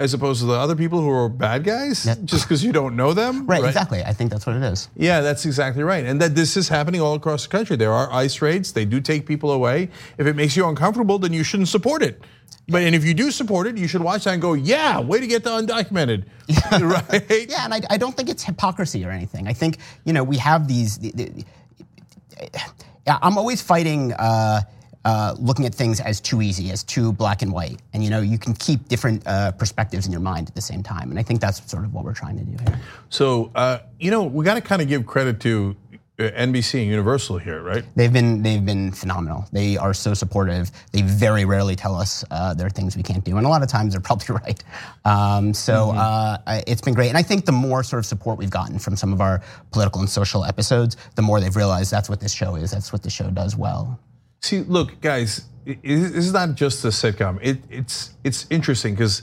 As 0.00 0.14
opposed 0.14 0.40
to 0.40 0.46
the 0.46 0.54
other 0.54 0.74
people 0.74 1.00
who 1.00 1.10
are 1.10 1.28
bad 1.28 1.64
guys, 1.64 2.06
Yeah. 2.06 2.14
just 2.24 2.44
because 2.44 2.64
you 2.64 2.72
don't 2.72 2.96
know 2.96 3.12
them. 3.12 3.46
Right, 3.46 3.62
exactly. 3.62 4.02
I 4.02 4.12
think 4.12 4.30
that's 4.30 4.46
what 4.46 4.56
it 4.56 4.62
is. 4.62 4.88
Yeah, 4.96 5.20
that's 5.20 5.44
exactly 5.44 5.82
right. 5.84 6.04
And 6.04 6.20
that 6.20 6.34
this 6.34 6.56
is 6.56 6.68
happening 6.68 7.00
all 7.00 7.14
across 7.14 7.44
the 7.44 7.50
country. 7.50 7.76
There 7.76 7.92
are 7.92 8.10
ICE 8.12 8.40
raids, 8.42 8.72
they 8.72 8.84
do 8.86 9.00
take 9.00 9.26
people 9.26 9.52
away. 9.52 9.90
If 10.18 10.26
it 10.26 10.34
makes 10.34 10.56
you 10.56 10.66
uncomfortable, 10.66 11.18
then 11.18 11.32
you 11.32 11.44
shouldn't 11.44 11.68
support 11.68 12.02
it. 12.02 12.20
But 12.68 12.82
and 12.82 12.94
if 12.94 13.04
you 13.04 13.12
do 13.12 13.30
support 13.30 13.66
it, 13.66 13.76
you 13.76 13.86
should 13.86 14.02
watch 14.02 14.24
that 14.24 14.32
and 14.32 14.42
go, 14.42 14.54
yeah, 14.54 14.98
way 14.98 15.20
to 15.20 15.26
get 15.26 15.44
the 15.44 15.50
undocumented. 15.50 16.24
right? 16.72 17.48
Yeah, 17.48 17.64
and 17.64 17.74
I, 17.74 17.80
I 17.90 17.96
don't 17.98 18.16
think 18.16 18.28
it's 18.28 18.42
hypocrisy 18.42 19.04
or 19.04 19.10
anything. 19.10 19.46
I 19.46 19.52
think 19.52 19.78
you 20.04 20.12
know 20.12 20.24
we 20.24 20.38
have 20.38 20.68
these. 20.68 20.98
The, 20.98 21.10
the, 21.12 21.44
I'm 23.06 23.36
always 23.36 23.60
fighting 23.62 24.12
uh, 24.14 24.62
uh, 25.04 25.34
looking 25.38 25.66
at 25.66 25.74
things 25.74 26.00
as 26.00 26.20
too 26.20 26.42
easy, 26.42 26.70
as 26.70 26.82
too 26.84 27.12
black 27.12 27.42
and 27.42 27.52
white. 27.52 27.80
And 27.92 28.02
you 28.04 28.10
know, 28.10 28.20
you 28.20 28.38
can 28.38 28.54
keep 28.54 28.88
different 28.88 29.22
uh, 29.26 29.52
perspectives 29.52 30.06
in 30.06 30.12
your 30.12 30.20
mind 30.20 30.48
at 30.48 30.54
the 30.54 30.60
same 30.60 30.82
time. 30.82 31.10
And 31.10 31.18
I 31.18 31.22
think 31.22 31.40
that's 31.40 31.68
sort 31.70 31.84
of 31.84 31.92
what 31.92 32.04
we're 32.04 32.14
trying 32.14 32.38
to 32.38 32.44
do 32.44 32.56
here. 32.64 32.80
So, 33.10 33.50
uh, 33.54 33.78
you 33.98 34.10
know, 34.10 34.22
we 34.22 34.44
got 34.44 34.54
to 34.54 34.60
kind 34.60 34.80
of 34.82 34.88
give 34.88 35.06
credit 35.06 35.40
to 35.40 35.76
uh, 36.18 36.24
NBC 36.24 36.80
and 36.82 36.90
Universal 36.90 37.38
here, 37.38 37.62
right? 37.62 37.84
They've 37.96 38.12
been 38.12 38.42
they've 38.42 38.64
been 38.64 38.92
phenomenal. 38.92 39.46
They 39.50 39.78
are 39.78 39.94
so 39.94 40.12
supportive. 40.14 40.70
They 40.92 41.00
very 41.02 41.44
rarely 41.46 41.74
tell 41.74 41.96
us 41.96 42.22
uh, 42.30 42.52
there 42.54 42.66
are 42.66 42.70
things 42.70 42.96
we 42.96 43.02
can't 43.02 43.24
do, 43.24 43.38
and 43.38 43.46
a 43.46 43.48
lot 43.48 43.62
of 43.62 43.68
times 43.68 43.94
they're 43.94 44.00
probably 44.10 44.36
right. 44.36 44.62
Um, 45.04 45.54
so 45.54 45.72
Mm-hmm. 45.88 45.98
uh, 45.98 46.60
it's 46.66 46.82
been 46.82 46.94
great, 46.94 47.08
and 47.08 47.16
I 47.16 47.22
think 47.22 47.46
the 47.46 47.52
more 47.52 47.82
sort 47.82 47.98
of 47.98 48.06
support 48.06 48.38
we've 48.38 48.50
gotten 48.50 48.78
from 48.78 48.94
some 48.94 49.12
of 49.12 49.20
our 49.22 49.42
political 49.72 50.00
and 50.00 50.08
social 50.08 50.44
episodes, 50.44 50.96
the 51.16 51.22
more 51.22 51.40
they've 51.40 51.56
realized 51.56 51.90
that's 51.90 52.08
what 52.10 52.20
this 52.20 52.32
show 52.34 52.56
is. 52.56 52.70
That's 52.70 52.92
what 52.92 53.02
the 53.02 53.10
show 53.10 53.30
does 53.30 53.56
well. 53.56 53.98
See, 54.42 54.60
look, 54.60 55.00
guys, 55.00 55.46
this 55.64 55.84
is 55.84 56.32
not 56.32 56.56
just 56.56 56.84
a 56.84 56.88
sitcom. 56.88 57.38
It, 57.40 57.58
it's 57.70 58.14
it's 58.24 58.46
interesting 58.50 58.94
because 58.94 59.22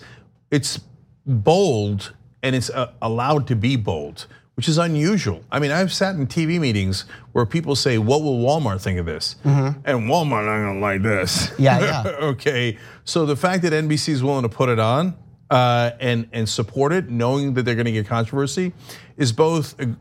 it's 0.50 0.80
bold 1.26 2.14
and 2.42 2.56
it's 2.56 2.70
uh, 2.70 2.94
allowed 3.02 3.46
to 3.48 3.56
be 3.56 3.76
bold, 3.76 4.28
which 4.56 4.70
is 4.70 4.78
unusual. 4.78 5.44
I 5.52 5.60
mean, 5.60 5.72
I've 5.72 5.92
sat 5.92 6.16
in 6.16 6.26
TV 6.26 6.58
meetings 6.58 7.04
where 7.34 7.46
people 7.46 7.76
say, 7.76 7.98
"What 7.98 8.24
will 8.24 8.40
Walmart 8.40 8.82
think 8.82 8.98
of 8.98 9.06
this?" 9.06 9.36
And 9.44 10.10
Walmart 10.10 10.46
not 10.46 10.66
gonna 10.66 10.80
like 10.80 11.04
this. 11.04 11.52
Yeah, 11.60 11.80
yeah. 11.80 12.04
okay, 12.22 12.78
so 13.04 13.26
the 13.26 13.36
fact 13.36 13.64
that 13.64 13.74
NBC 13.74 14.10
is 14.10 14.24
willing 14.24 14.44
to 14.44 14.50
put 14.50 14.70
it 14.70 14.80
on 14.80 15.18
uh, 15.50 15.92
and 16.00 16.30
and 16.32 16.48
support 16.48 16.94
it, 16.94 17.10
knowing 17.10 17.56
that 17.56 17.64
they're 17.64 17.76
going 17.76 17.86
to 17.86 17.92
get 17.92 18.08
controversy, 18.08 18.72
is 19.18 19.34
both 19.34 19.78
a 19.82 19.98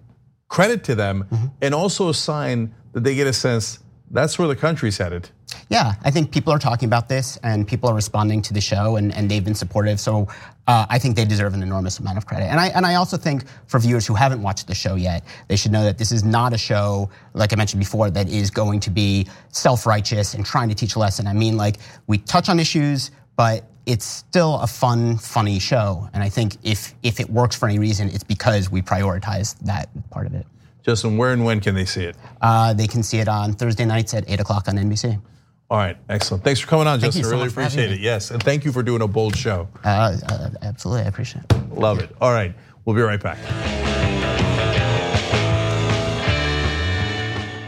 credit 0.48 0.84
to 0.84 0.94
them 0.94 1.26
and 1.60 1.74
also 1.74 2.08
a 2.08 2.14
sign 2.14 2.72
that 2.92 3.02
they 3.02 3.16
get 3.16 3.26
a 3.26 3.32
sense 3.32 3.80
that's 4.10 4.38
where 4.38 4.48
the 4.48 4.56
country's 4.56 4.98
headed. 4.98 5.28
Yeah, 5.70 5.94
I 6.02 6.10
think 6.10 6.30
people 6.30 6.52
are 6.52 6.58
talking 6.58 6.86
about 6.86 7.08
this 7.08 7.38
and 7.42 7.66
people 7.66 7.90
are 7.90 7.94
responding 7.94 8.40
to 8.42 8.54
the 8.54 8.60
show 8.60 8.96
and, 8.96 9.14
and 9.14 9.30
they've 9.30 9.44
been 9.44 9.54
supportive. 9.54 10.00
So 10.00 10.28
uh, 10.66 10.86
I 10.88 10.98
think 10.98 11.16
they 11.16 11.24
deserve 11.24 11.54
an 11.54 11.62
enormous 11.62 11.98
amount 11.98 12.18
of 12.18 12.26
credit. 12.26 12.46
And 12.46 12.58
I, 12.58 12.68
and 12.68 12.86
I 12.86 12.94
also 12.94 13.16
think 13.16 13.44
for 13.66 13.78
viewers 13.78 14.06
who 14.06 14.14
haven't 14.14 14.42
watched 14.42 14.66
the 14.66 14.74
show 14.74 14.94
yet, 14.94 15.24
they 15.48 15.56
should 15.56 15.72
know 15.72 15.84
that 15.84 15.98
this 15.98 16.12
is 16.12 16.24
not 16.24 16.52
a 16.52 16.58
show, 16.58 17.10
like 17.34 17.52
I 17.52 17.56
mentioned 17.56 17.80
before, 17.80 18.10
that 18.10 18.28
is 18.28 18.50
going 18.50 18.80
to 18.80 18.90
be 18.90 19.26
self 19.50 19.86
righteous 19.86 20.34
and 20.34 20.44
trying 20.44 20.68
to 20.68 20.74
teach 20.74 20.96
a 20.96 20.98
lesson. 20.98 21.26
I 21.26 21.32
mean, 21.32 21.56
like, 21.56 21.76
we 22.06 22.18
touch 22.18 22.48
on 22.48 22.58
issues, 22.58 23.10
but 23.36 23.64
it's 23.86 24.04
still 24.04 24.60
a 24.60 24.66
fun, 24.66 25.16
funny 25.16 25.58
show. 25.58 26.08
And 26.12 26.22
I 26.22 26.28
think 26.28 26.56
if, 26.62 26.94
if 27.02 27.20
it 27.20 27.30
works 27.30 27.56
for 27.56 27.68
any 27.68 27.78
reason, 27.78 28.08
it's 28.08 28.24
because 28.24 28.70
we 28.70 28.82
prioritize 28.82 29.58
that 29.60 29.88
part 30.10 30.26
of 30.26 30.34
it. 30.34 30.46
Justin, 30.88 31.18
where 31.18 31.34
and 31.34 31.44
when 31.44 31.60
can 31.60 31.74
they 31.74 31.84
see 31.84 32.04
it? 32.04 32.16
Uh, 32.40 32.72
they 32.72 32.86
can 32.86 33.02
see 33.02 33.18
it 33.18 33.28
on 33.28 33.52
Thursday 33.52 33.84
nights 33.84 34.14
at 34.14 34.24
8 34.26 34.40
o'clock 34.40 34.68
on 34.68 34.76
NBC. 34.76 35.20
All 35.68 35.76
right, 35.76 35.98
excellent. 36.08 36.42
Thanks 36.44 36.60
for 36.60 36.66
coming 36.66 36.86
on, 36.86 36.98
Thank 36.98 37.12
Justin. 37.12 37.24
so 37.24 37.30
really 37.32 37.44
much 37.44 37.52
for 37.52 37.60
having 37.60 37.78
appreciate 37.78 37.94
it. 37.96 38.00
me. 38.00 38.04
Yes, 38.06 38.30
and 38.30 38.42
thank 38.42 38.64
you 38.64 38.72
for 38.72 38.82
doing 38.82 39.02
a 39.02 39.06
bold 39.06 39.36
show. 39.36 39.68
Uh, 39.84 40.16
uh, 40.26 40.48
absolutely, 40.62 41.04
I 41.04 41.08
appreciate 41.08 41.44
it. 41.50 41.74
Love 41.74 41.98
it. 41.98 42.08
All 42.22 42.32
right, 42.32 42.54
we'll 42.86 42.96
be 42.96 43.02
right 43.02 43.22
back. 43.22 43.36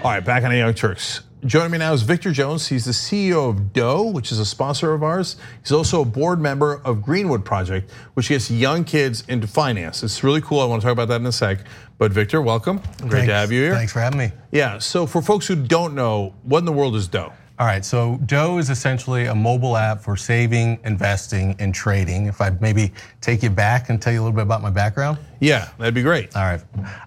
All 0.03 0.11
right, 0.11 0.25
back 0.25 0.45
on 0.45 0.51
the 0.51 0.57
Young 0.57 0.73
Turks. 0.73 1.21
Joining 1.45 1.73
me 1.73 1.79
now 1.79 1.93
is 1.93 2.01
Victor 2.01 2.33
Jones. 2.33 2.67
He's 2.67 2.87
the 2.87 2.91
CEO 2.93 3.51
of 3.51 3.75
Dough, 3.75 4.05
which 4.05 4.33
is 4.33 4.39
a 4.39 4.47
sponsor 4.47 4.95
of 4.95 5.03
ours. 5.03 5.37
He's 5.61 5.73
also 5.73 6.01
a 6.01 6.07
board 6.07 6.41
member 6.41 6.81
of 6.87 7.03
Greenwood 7.03 7.45
Project, 7.45 7.91
which 8.15 8.31
gets 8.31 8.51
young 8.51 8.85
kids 8.85 9.25
into 9.29 9.47
finance. 9.47 10.03
It's 10.03 10.25
really 10.25 10.41
cool. 10.41 10.61
I 10.61 10.65
want 10.65 10.81
to 10.81 10.87
talk 10.87 10.95
about 10.95 11.09
that 11.09 11.21
in 11.21 11.27
a 11.27 11.33
sec. 11.33 11.59
But 11.99 12.13
Victor, 12.13 12.41
welcome. 12.41 12.79
Great 12.79 13.11
Thanks. 13.11 13.27
to 13.27 13.35
have 13.35 13.53
you 13.53 13.61
here. 13.61 13.75
Thanks 13.75 13.93
for 13.93 14.01
having 14.01 14.19
me. 14.19 14.33
Yeah. 14.53 14.79
So 14.79 15.05
for 15.05 15.21
folks 15.21 15.47
who 15.47 15.55
don't 15.55 15.95
know, 15.95 16.35
what 16.45 16.61
in 16.61 16.65
the 16.65 16.73
world 16.73 16.97
is 16.97 17.07
Dough? 17.07 17.35
All 17.61 17.67
right, 17.67 17.85
so 17.85 18.19
Dough 18.25 18.57
is 18.57 18.71
essentially 18.71 19.27
a 19.27 19.35
mobile 19.35 19.77
app 19.77 20.01
for 20.01 20.17
saving, 20.17 20.81
investing, 20.85 21.55
and 21.59 21.75
trading. 21.75 22.25
If 22.25 22.41
I 22.41 22.49
maybe 22.59 22.91
take 23.21 23.43
you 23.43 23.51
back 23.51 23.91
and 23.91 24.01
tell 24.01 24.15
you 24.15 24.21
a 24.21 24.23
little 24.23 24.35
bit 24.35 24.45
about 24.45 24.63
my 24.63 24.71
background. 24.71 25.19
Yeah, 25.41 25.69
that'd 25.77 25.93
be 25.93 26.01
great. 26.01 26.35
All 26.35 26.45
right. 26.45 26.63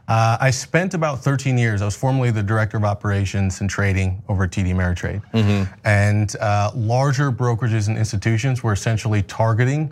Uh, 0.07 0.37
I 0.39 0.51
spent 0.51 0.93
about 0.93 1.23
13 1.23 1.57
years. 1.57 1.81
I 1.81 1.85
was 1.85 1.95
formerly 1.95 2.29
the 2.29 2.43
director 2.43 2.77
of 2.77 2.83
operations 2.83 3.61
and 3.61 3.69
trading 3.69 4.21
over 4.29 4.43
at 4.43 4.51
TD 4.51 4.67
Ameritrade. 4.75 5.23
And 5.85 6.35
uh, 6.35 6.69
larger 6.75 7.31
brokerages 7.31 7.87
and 7.87 7.97
institutions 7.97 8.61
were 8.61 8.73
essentially 8.73 9.23
targeting 9.23 9.91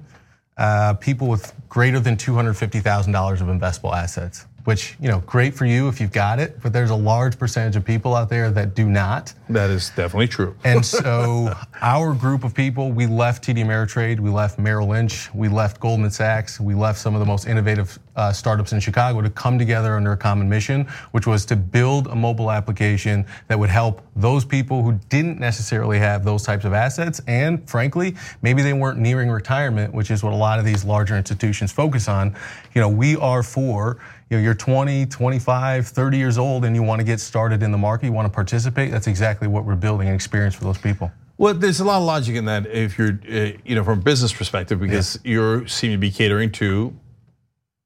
uh, 0.58 0.94
people 0.94 1.28
with 1.28 1.56
greater 1.70 2.00
than 2.00 2.16
$250,000 2.18 3.42
of 3.42 3.48
investable 3.48 3.96
assets. 3.96 4.46
Which 4.66 4.96
you 5.00 5.08
know, 5.08 5.20
great 5.26 5.54
for 5.56 5.66
you 5.66 5.88
if 5.88 6.00
you've 6.00 6.12
got 6.12 6.40
it, 6.40 6.62
but 6.62 6.72
there's 6.74 6.90
a 6.90 6.96
large 6.96 7.38
percentage 7.40 7.76
of 7.76 7.84
people 7.84 8.16
out 8.16 8.30
there 8.30 8.52
that 8.52 8.76
do 8.76 8.88
not. 8.90 9.34
That 9.50 9.70
is 9.70 9.90
definitely 9.90 10.28
true. 10.28 10.56
And 10.64 10.86
so 11.02 11.54
our 11.82 12.14
group 12.14 12.44
of 12.44 12.54
people, 12.54 12.92
we 12.92 13.08
left 13.08 13.44
TD 13.44 13.66
Ameritrade, 13.66 14.20
we 14.20 14.30
left 14.30 14.60
Merrill 14.60 14.88
Lynch, 14.88 15.34
we 15.34 15.48
left 15.48 15.80
Goldman 15.80 16.12
Sachs, 16.12 16.60
we 16.60 16.76
left 16.76 17.00
some 17.00 17.16
of 17.16 17.20
the 17.20 17.26
most 17.26 17.48
innovative 17.48 17.98
uh, 18.16 18.32
startups 18.32 18.74
in 18.74 18.80
Chicago 18.80 19.22
to 19.22 19.30
come 19.30 19.58
together 19.58 19.96
under 19.96 20.12
a 20.12 20.18
common 20.18 20.48
mission, 20.48 20.86
which 21.12 21.26
was 21.26 21.46
to 21.46 21.56
build 21.56 22.08
a 22.08 22.16
mobile 22.16 22.52
application 22.52 23.26
that 23.48 23.58
would 23.58 23.70
help 23.70 24.02
those 24.16 24.44
people 24.46 24.84
who 24.84 24.94
didn't 25.10 25.40
necessarily 25.40 25.98
have 25.98 26.24
those 26.24 26.44
types 26.44 26.66
of 26.66 26.74
assets. 26.74 27.22
And 27.28 27.68
frankly, 27.70 28.16
maybe 28.42 28.62
they 28.62 28.74
weren't 28.74 29.00
nearing 29.00 29.30
retirement, 29.30 29.94
which 29.94 30.12
is 30.12 30.24
what 30.24 30.34
a 30.34 30.36
lot 30.36 30.60
of 30.60 30.66
these 30.66 30.84
larger 30.84 31.18
institutions 31.18 31.72
focus 31.72 32.08
on. 32.08 32.36
You 32.74 32.82
know, 32.82 32.90
we 32.90 33.16
are 33.16 33.44
for 33.44 34.00
you 34.32 34.38
know, 34.38 34.44
you're 34.44 34.56
20, 34.56 35.08
25, 35.08 35.88
30 35.88 36.18
years 36.18 36.38
old 36.38 36.64
and 36.64 36.74
you 36.74 36.82
want 36.82 37.00
to 37.00 37.04
get 37.04 37.20
started 37.20 37.62
in 37.62 37.72
the 37.72 37.78
market, 37.78 38.06
you 38.06 38.14
want 38.14 38.26
to 38.26 38.34
participate, 38.34 38.90
that's 38.90 39.08
exactly 39.08 39.46
what 39.46 39.66
we're 39.66 39.76
building 39.76 40.08
an 40.08 40.16
experience 40.16 40.56
for 40.56 40.64
those 40.64 40.78
people. 40.78 41.12
Well, 41.38 41.54
there's 41.54 41.82
a 41.82 41.84
lot 41.84 41.98
of 41.98 42.04
logic 42.04 42.38
in 42.38 42.46
that 42.46 42.66
if 42.66 42.98
you're, 42.98 43.20
uh, 43.30 43.52
you 43.66 43.76
know, 43.76 43.84
from 43.84 44.00
a 44.00 44.02
business 44.02 44.32
perspective, 44.32 44.80
because 44.80 45.20
you're 45.26 45.68
seem 45.68 45.92
to 45.92 45.98
be 45.98 46.12
catering 46.12 46.50
to 46.54 46.96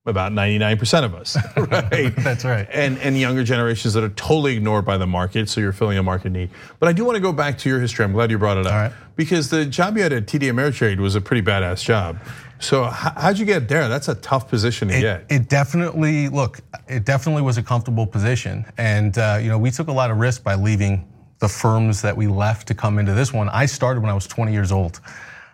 about 0.07 0.31
99% 0.31 1.03
of 1.03 1.15
us, 1.15 1.35
right? 1.57 2.15
That's 2.17 2.45
right. 2.45 2.67
And 2.71 2.97
and 2.99 3.19
younger 3.19 3.43
generations 3.43 3.93
that 3.95 4.03
are 4.03 4.09
totally 4.09 4.55
ignored 4.55 4.85
by 4.85 4.97
the 4.97 5.07
market, 5.07 5.49
so 5.49 5.59
you're 5.61 5.71
filling 5.73 5.97
a 5.97 6.03
market 6.03 6.31
need. 6.31 6.49
But 6.79 6.89
I 6.89 6.93
do 6.93 7.03
want 7.05 7.15
to 7.15 7.21
go 7.21 7.31
back 7.31 7.57
to 7.59 7.69
your 7.69 7.79
history. 7.79 8.05
I'm 8.05 8.13
glad 8.13 8.29
you 8.31 8.37
brought 8.37 8.57
it 8.57 8.67
up. 8.67 8.71
Right. 8.73 8.91
Because 9.15 9.49
the 9.49 9.65
job 9.65 9.97
you 9.97 10.03
had 10.03 10.13
at 10.13 10.25
TD 10.27 10.43
Ameritrade 10.51 10.99
was 10.99 11.15
a 11.15 11.21
pretty 11.21 11.41
badass 11.41 11.83
job. 11.83 12.19
So 12.59 12.85
how'd 12.85 13.37
you 13.37 13.45
get 13.45 13.67
there? 13.67 13.87
That's 13.89 14.07
a 14.07 14.15
tough 14.15 14.47
position 14.49 14.87
to 14.87 14.97
It, 14.97 15.01
get. 15.01 15.25
it 15.29 15.49
definitely 15.49 16.29
look. 16.29 16.59
It 16.87 17.03
definitely 17.03 17.41
was 17.41 17.57
a 17.57 17.63
comfortable 17.63 18.07
position, 18.07 18.65
and 18.77 19.17
uh, 19.17 19.39
you 19.41 19.49
know 19.49 19.57
we 19.57 19.71
took 19.71 19.87
a 19.87 19.91
lot 19.91 20.11
of 20.11 20.17
risk 20.17 20.43
by 20.43 20.55
leaving 20.55 21.07
the 21.39 21.49
firms 21.49 22.01
that 22.01 22.15
we 22.15 22.27
left 22.27 22.67
to 22.69 22.73
come 22.73 22.97
into 22.97 23.13
this 23.13 23.33
one. 23.33 23.49
I 23.49 23.65
started 23.65 23.99
when 24.01 24.09
I 24.09 24.13
was 24.13 24.25
20 24.27 24.53
years 24.53 24.71
old. 24.71 25.01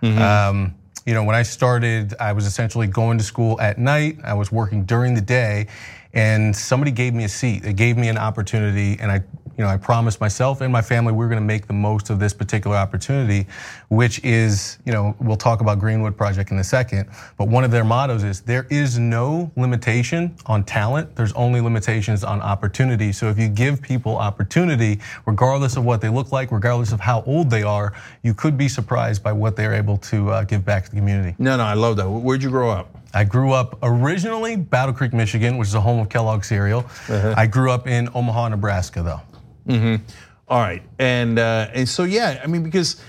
Um, 0.03 0.75
you 1.05 1.13
know, 1.13 1.23
when 1.23 1.35
I 1.35 1.43
started, 1.43 2.13
I 2.19 2.33
was 2.33 2.45
essentially 2.45 2.87
going 2.87 3.17
to 3.17 3.23
school 3.23 3.59
at 3.59 3.77
night. 3.77 4.19
I 4.23 4.33
was 4.33 4.51
working 4.51 4.85
during 4.85 5.13
the 5.15 5.21
day, 5.21 5.67
and 6.13 6.55
somebody 6.55 6.91
gave 6.91 7.13
me 7.13 7.23
a 7.23 7.29
seat. 7.29 7.63
They 7.63 7.73
gave 7.73 7.97
me 7.97 8.09
an 8.09 8.17
opportunity, 8.17 8.99
and 8.99 9.11
I, 9.11 9.23
you 9.61 9.67
know, 9.67 9.71
I 9.71 9.77
promised 9.77 10.19
myself 10.19 10.61
and 10.61 10.73
my 10.73 10.81
family 10.81 11.13
we're 11.13 11.27
going 11.27 11.39
to 11.39 11.45
make 11.45 11.67
the 11.67 11.73
most 11.73 12.09
of 12.09 12.17
this 12.17 12.33
particular 12.33 12.75
opportunity, 12.75 13.45
which 13.89 14.19
is, 14.23 14.79
you 14.85 14.91
know, 14.91 15.15
we'll 15.19 15.37
talk 15.37 15.61
about 15.61 15.77
Greenwood 15.77 16.17
Project 16.17 16.49
in 16.49 16.57
a 16.57 16.63
second. 16.63 17.07
But 17.37 17.47
one 17.47 17.63
of 17.63 17.69
their 17.69 17.83
mottos 17.83 18.23
is 18.23 18.41
there 18.41 18.65
is 18.71 18.97
no 18.97 19.51
limitation 19.55 20.35
on 20.47 20.63
talent. 20.63 21.15
There's 21.15 21.31
only 21.33 21.61
limitations 21.61 22.23
on 22.23 22.41
opportunity. 22.41 23.11
So 23.11 23.29
if 23.29 23.37
you 23.37 23.49
give 23.49 23.83
people 23.83 24.17
opportunity, 24.17 24.99
regardless 25.27 25.77
of 25.77 25.85
what 25.85 26.01
they 26.01 26.09
look 26.09 26.31
like, 26.31 26.51
regardless 26.51 26.91
of 26.91 26.99
how 26.99 27.21
old 27.27 27.51
they 27.51 27.61
are, 27.61 27.93
you 28.23 28.33
could 28.33 28.57
be 28.57 28.67
surprised 28.67 29.21
by 29.21 29.31
what 29.31 29.55
they're 29.55 29.75
able 29.75 29.97
to 29.97 30.31
uh, 30.31 30.43
give 30.43 30.65
back 30.65 30.85
to 30.85 30.89
the 30.89 30.95
community. 30.95 31.35
no, 31.37 31.55
no, 31.55 31.65
I 31.65 31.75
love 31.75 31.97
that. 31.97 32.09
Where'd 32.09 32.41
you 32.41 32.49
grow 32.49 32.71
up? 32.71 32.97
I 33.13 33.25
grew 33.25 33.51
up 33.51 33.77
originally 33.83 34.55
Battle 34.55 34.95
Creek, 34.95 35.13
Michigan, 35.13 35.57
which 35.57 35.67
is 35.67 35.73
the 35.73 35.81
home 35.81 35.99
of 35.99 36.09
Kellogg 36.09 36.43
cereal. 36.43 36.83
I 37.09 37.45
grew 37.45 37.69
up 37.69 37.85
in 37.85 38.09
Omaha, 38.15 38.47
Nebraska, 38.47 39.03
though. 39.03 39.21
All 40.47 40.59
right, 40.59 40.83
and 40.99 41.39
uh, 41.39 41.69
and 41.73 41.87
so 41.87 42.03
yeah, 42.03 42.41
I 42.43 42.47
mean 42.47 42.63
because 42.63 43.01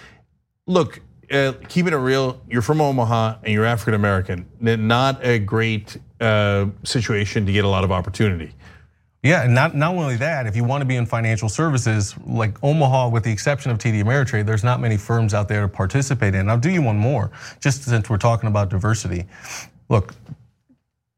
look, 0.66 1.00
uh, 1.30 1.54
keeping 1.68 1.92
it 1.92 1.96
real, 1.96 2.40
you're 2.48 2.62
from 2.62 2.80
Omaha 2.80 3.38
and 3.42 3.52
you're 3.52 3.64
African 3.64 3.94
American. 3.94 4.46
Not 4.60 5.24
a 5.24 5.38
great 5.38 5.96
uh, 6.20 6.66
situation 6.84 7.46
to 7.46 7.52
get 7.52 7.64
a 7.64 7.68
lot 7.68 7.84
of 7.84 7.92
opportunity. 7.92 8.52
Yeah, 9.22 9.44
and 9.44 9.54
not, 9.54 9.76
not 9.76 9.94
only 9.94 10.16
that, 10.16 10.46
if 10.46 10.56
you 10.56 10.64
want 10.64 10.80
to 10.80 10.84
be 10.84 10.96
in 10.96 11.06
financial 11.06 11.48
services, 11.48 12.16
like 12.26 12.60
Omaha, 12.64 13.08
with 13.08 13.22
the 13.22 13.30
exception 13.30 13.70
of 13.70 13.78
TD 13.78 14.02
Ameritrade, 14.02 14.46
there's 14.46 14.64
not 14.64 14.80
many 14.80 14.96
firms 14.96 15.32
out 15.32 15.46
there 15.46 15.62
to 15.62 15.68
participate 15.68 16.34
in. 16.34 16.50
I'll 16.50 16.58
do 16.58 16.70
you 16.70 16.82
one 16.82 16.98
more, 16.98 17.30
just 17.60 17.84
since 17.84 18.10
we're 18.10 18.18
talking 18.18 18.48
about 18.48 18.68
diversity. 18.68 19.26
Look, 19.88 20.14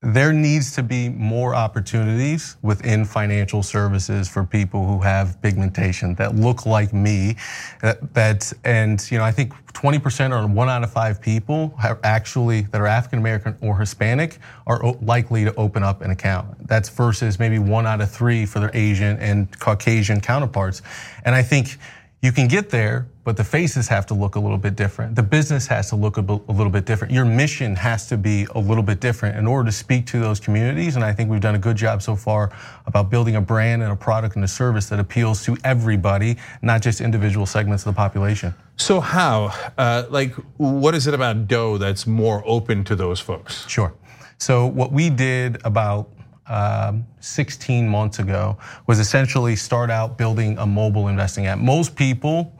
there 0.04 0.32
needs 0.32 0.72
to 0.72 0.82
be 0.82 1.08
more 1.08 1.54
opportunities 1.54 2.56
within 2.60 3.06
financial 3.06 3.62
services 3.62 4.28
for 4.28 4.44
people 4.44 4.86
who 4.86 5.00
have 5.00 5.40
pigmentation 5.40 6.14
that 6.16 6.34
look 6.34 6.66
like 6.66 6.92
me. 6.92 7.36
That, 7.80 8.52
and 8.64 9.10
you 9.10 9.16
know, 9.16 9.24
I 9.24 9.32
think 9.32 9.54
20% 9.72 10.30
or 10.30 10.46
one 10.46 10.68
out 10.68 10.84
of 10.84 10.92
five 10.92 11.20
people 11.20 11.74
actually 12.02 12.62
that 12.62 12.80
are 12.80 12.86
African 12.86 13.18
American 13.18 13.56
or 13.62 13.78
Hispanic 13.78 14.38
are 14.66 14.82
likely 15.00 15.44
to 15.44 15.54
open 15.54 15.82
up 15.82 16.02
an 16.02 16.10
account. 16.10 16.68
That's 16.68 16.90
versus 16.90 17.38
maybe 17.38 17.58
one 17.58 17.86
out 17.86 18.00
of 18.00 18.10
three 18.10 18.44
for 18.44 18.60
their 18.60 18.70
Asian 18.74 19.16
and 19.18 19.58
Caucasian 19.58 20.20
counterparts. 20.20 20.82
And 21.24 21.34
I 21.34 21.42
think 21.42 21.78
You 22.24 22.32
can 22.32 22.48
get 22.48 22.70
there, 22.70 23.06
but 23.24 23.36
the 23.36 23.44
faces 23.44 23.86
have 23.88 24.06
to 24.06 24.14
look 24.14 24.36
a 24.36 24.40
little 24.40 24.56
bit 24.56 24.76
different. 24.76 25.14
The 25.14 25.22
business 25.22 25.66
has 25.66 25.90
to 25.90 25.96
look 25.96 26.16
a, 26.16 26.22
a 26.22 26.52
little 26.52 26.70
bit 26.70 26.86
different. 26.86 27.12
Your 27.12 27.26
mission 27.26 27.76
has 27.76 28.06
to 28.06 28.16
be 28.16 28.46
a 28.54 28.58
little 28.58 28.82
bit 28.82 28.98
different 28.98 29.36
in 29.36 29.46
order 29.46 29.66
to 29.66 29.76
speak 29.76 30.06
to 30.06 30.20
those 30.20 30.40
communities. 30.40 30.96
And 30.96 31.04
I 31.04 31.12
think 31.12 31.28
we've 31.28 31.42
done 31.42 31.54
a 31.54 31.58
good 31.58 31.76
job 31.76 32.00
so 32.00 32.16
far 32.16 32.50
about 32.86 33.10
building 33.10 33.36
a 33.36 33.42
brand 33.42 33.82
and 33.82 33.92
a 33.92 33.96
product 33.96 34.36
and 34.36 34.44
a 34.46 34.48
service 34.48 34.86
that 34.88 34.98
appeals 34.98 35.44
to 35.44 35.58
everybody, 35.64 36.38
not 36.62 36.80
just 36.80 37.02
individual 37.02 37.44
segments 37.44 37.84
of 37.84 37.94
the 37.94 37.96
population. 37.98 38.54
So 38.78 39.00
how, 39.00 39.52
uh, 39.76 40.04
like, 40.08 40.32
what 40.56 40.94
is 40.94 41.06
it 41.06 41.12
about 41.12 41.46
Dough 41.46 41.76
that's 41.76 42.06
more 42.06 42.42
open 42.46 42.84
to 42.84 42.96
those 42.96 43.20
folks? 43.20 43.68
Sure. 43.68 43.92
So 44.38 44.66
what 44.66 44.92
we 44.92 45.10
did 45.10 45.58
about 45.62 46.08
um, 46.46 47.06
16 47.20 47.88
months 47.88 48.18
ago 48.18 48.58
was 48.86 48.98
essentially 48.98 49.56
start 49.56 49.90
out 49.90 50.18
building 50.18 50.58
a 50.58 50.66
mobile 50.66 51.08
investing 51.08 51.46
app. 51.46 51.58
Most 51.58 51.96
people, 51.96 52.52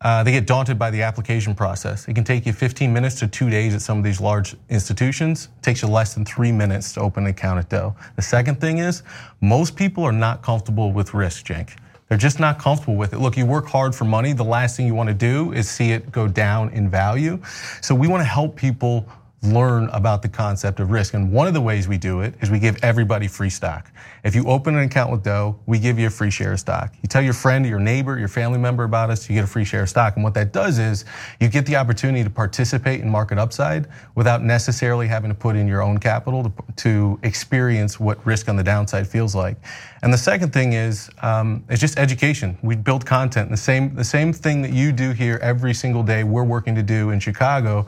uh, 0.00 0.22
they 0.22 0.32
get 0.32 0.46
daunted 0.46 0.78
by 0.78 0.90
the 0.90 1.02
application 1.02 1.54
process. 1.54 2.08
It 2.08 2.14
can 2.14 2.24
take 2.24 2.44
you 2.46 2.52
15 2.52 2.92
minutes 2.92 3.16
to 3.20 3.28
two 3.28 3.50
days 3.50 3.74
at 3.74 3.82
some 3.82 3.98
of 3.98 4.04
these 4.04 4.20
large 4.20 4.56
institutions. 4.68 5.48
It 5.58 5.62
takes 5.62 5.82
you 5.82 5.88
less 5.88 6.14
than 6.14 6.24
three 6.24 6.52
minutes 6.52 6.92
to 6.94 7.00
open 7.00 7.24
an 7.24 7.30
account 7.30 7.58
at 7.58 7.68
Dough. 7.68 7.94
The 8.16 8.22
second 8.22 8.60
thing 8.60 8.78
is, 8.78 9.02
most 9.40 9.76
people 9.76 10.04
are 10.04 10.12
not 10.12 10.42
comfortable 10.42 10.92
with 10.92 11.14
risk, 11.14 11.46
Cenk. 11.46 11.76
They're 12.08 12.18
just 12.18 12.40
not 12.40 12.58
comfortable 12.58 12.96
with 12.96 13.14
it. 13.14 13.20
Look, 13.20 13.38
you 13.38 13.46
work 13.46 13.66
hard 13.66 13.94
for 13.94 14.04
money. 14.04 14.34
The 14.34 14.44
last 14.44 14.76
thing 14.76 14.86
you 14.86 14.94
want 14.94 15.08
to 15.08 15.14
do 15.14 15.52
is 15.52 15.70
see 15.70 15.92
it 15.92 16.12
go 16.12 16.28
down 16.28 16.68
in 16.70 16.90
value. 16.90 17.40
So 17.80 17.94
we 17.94 18.06
want 18.06 18.20
to 18.20 18.26
help 18.26 18.54
people 18.54 19.06
learn 19.42 19.88
about 19.88 20.22
the 20.22 20.28
concept 20.28 20.78
of 20.78 20.90
risk. 20.90 21.14
And 21.14 21.32
one 21.32 21.48
of 21.48 21.54
the 21.54 21.60
ways 21.60 21.88
we 21.88 21.98
do 21.98 22.20
it 22.20 22.34
is 22.40 22.50
we 22.50 22.60
give 22.60 22.82
everybody 22.82 23.26
free 23.26 23.50
stock. 23.50 23.90
If 24.22 24.36
you 24.36 24.46
open 24.46 24.76
an 24.76 24.84
account 24.84 25.10
with 25.10 25.24
Dough, 25.24 25.58
we 25.66 25.80
give 25.80 25.98
you 25.98 26.06
a 26.06 26.10
free 26.10 26.30
share 26.30 26.52
of 26.52 26.60
stock. 26.60 26.94
You 27.02 27.08
tell 27.08 27.22
your 27.22 27.32
friend, 27.32 27.66
your 27.66 27.80
neighbor, 27.80 28.18
your 28.18 28.28
family 28.28 28.58
member 28.58 28.84
about 28.84 29.10
us, 29.10 29.28
you 29.28 29.34
get 29.34 29.42
a 29.42 29.48
free 29.48 29.64
share 29.64 29.82
of 29.82 29.88
stock. 29.88 30.14
And 30.14 30.22
what 30.22 30.34
that 30.34 30.52
does 30.52 30.78
is 30.78 31.04
you 31.40 31.48
get 31.48 31.66
the 31.66 31.74
opportunity 31.74 32.22
to 32.22 32.30
participate 32.30 33.00
in 33.00 33.10
market 33.10 33.36
upside 33.36 33.88
without 34.14 34.44
necessarily 34.44 35.08
having 35.08 35.30
to 35.30 35.34
put 35.34 35.56
in 35.56 35.66
your 35.66 35.82
own 35.82 35.98
capital 35.98 36.44
to, 36.44 36.52
to 36.76 37.18
experience 37.24 37.98
what 37.98 38.24
risk 38.24 38.48
on 38.48 38.54
the 38.54 38.62
downside 38.62 39.08
feels 39.08 39.34
like. 39.34 39.56
And 40.02 40.12
the 40.12 40.18
second 40.18 40.52
thing 40.52 40.72
is 40.72 41.10
um, 41.22 41.64
it's 41.68 41.80
just 41.80 41.98
education. 41.98 42.58
We 42.62 42.74
build 42.76 43.06
content. 43.06 43.50
The 43.50 43.56
same 43.56 43.94
the 43.94 44.04
same 44.04 44.32
thing 44.32 44.62
that 44.62 44.72
you 44.72 44.92
do 44.92 45.12
here 45.12 45.38
every 45.42 45.74
single 45.74 46.02
day. 46.02 46.24
We're 46.24 46.44
working 46.44 46.74
to 46.74 46.82
do 46.82 47.10
in 47.10 47.20
Chicago 47.20 47.86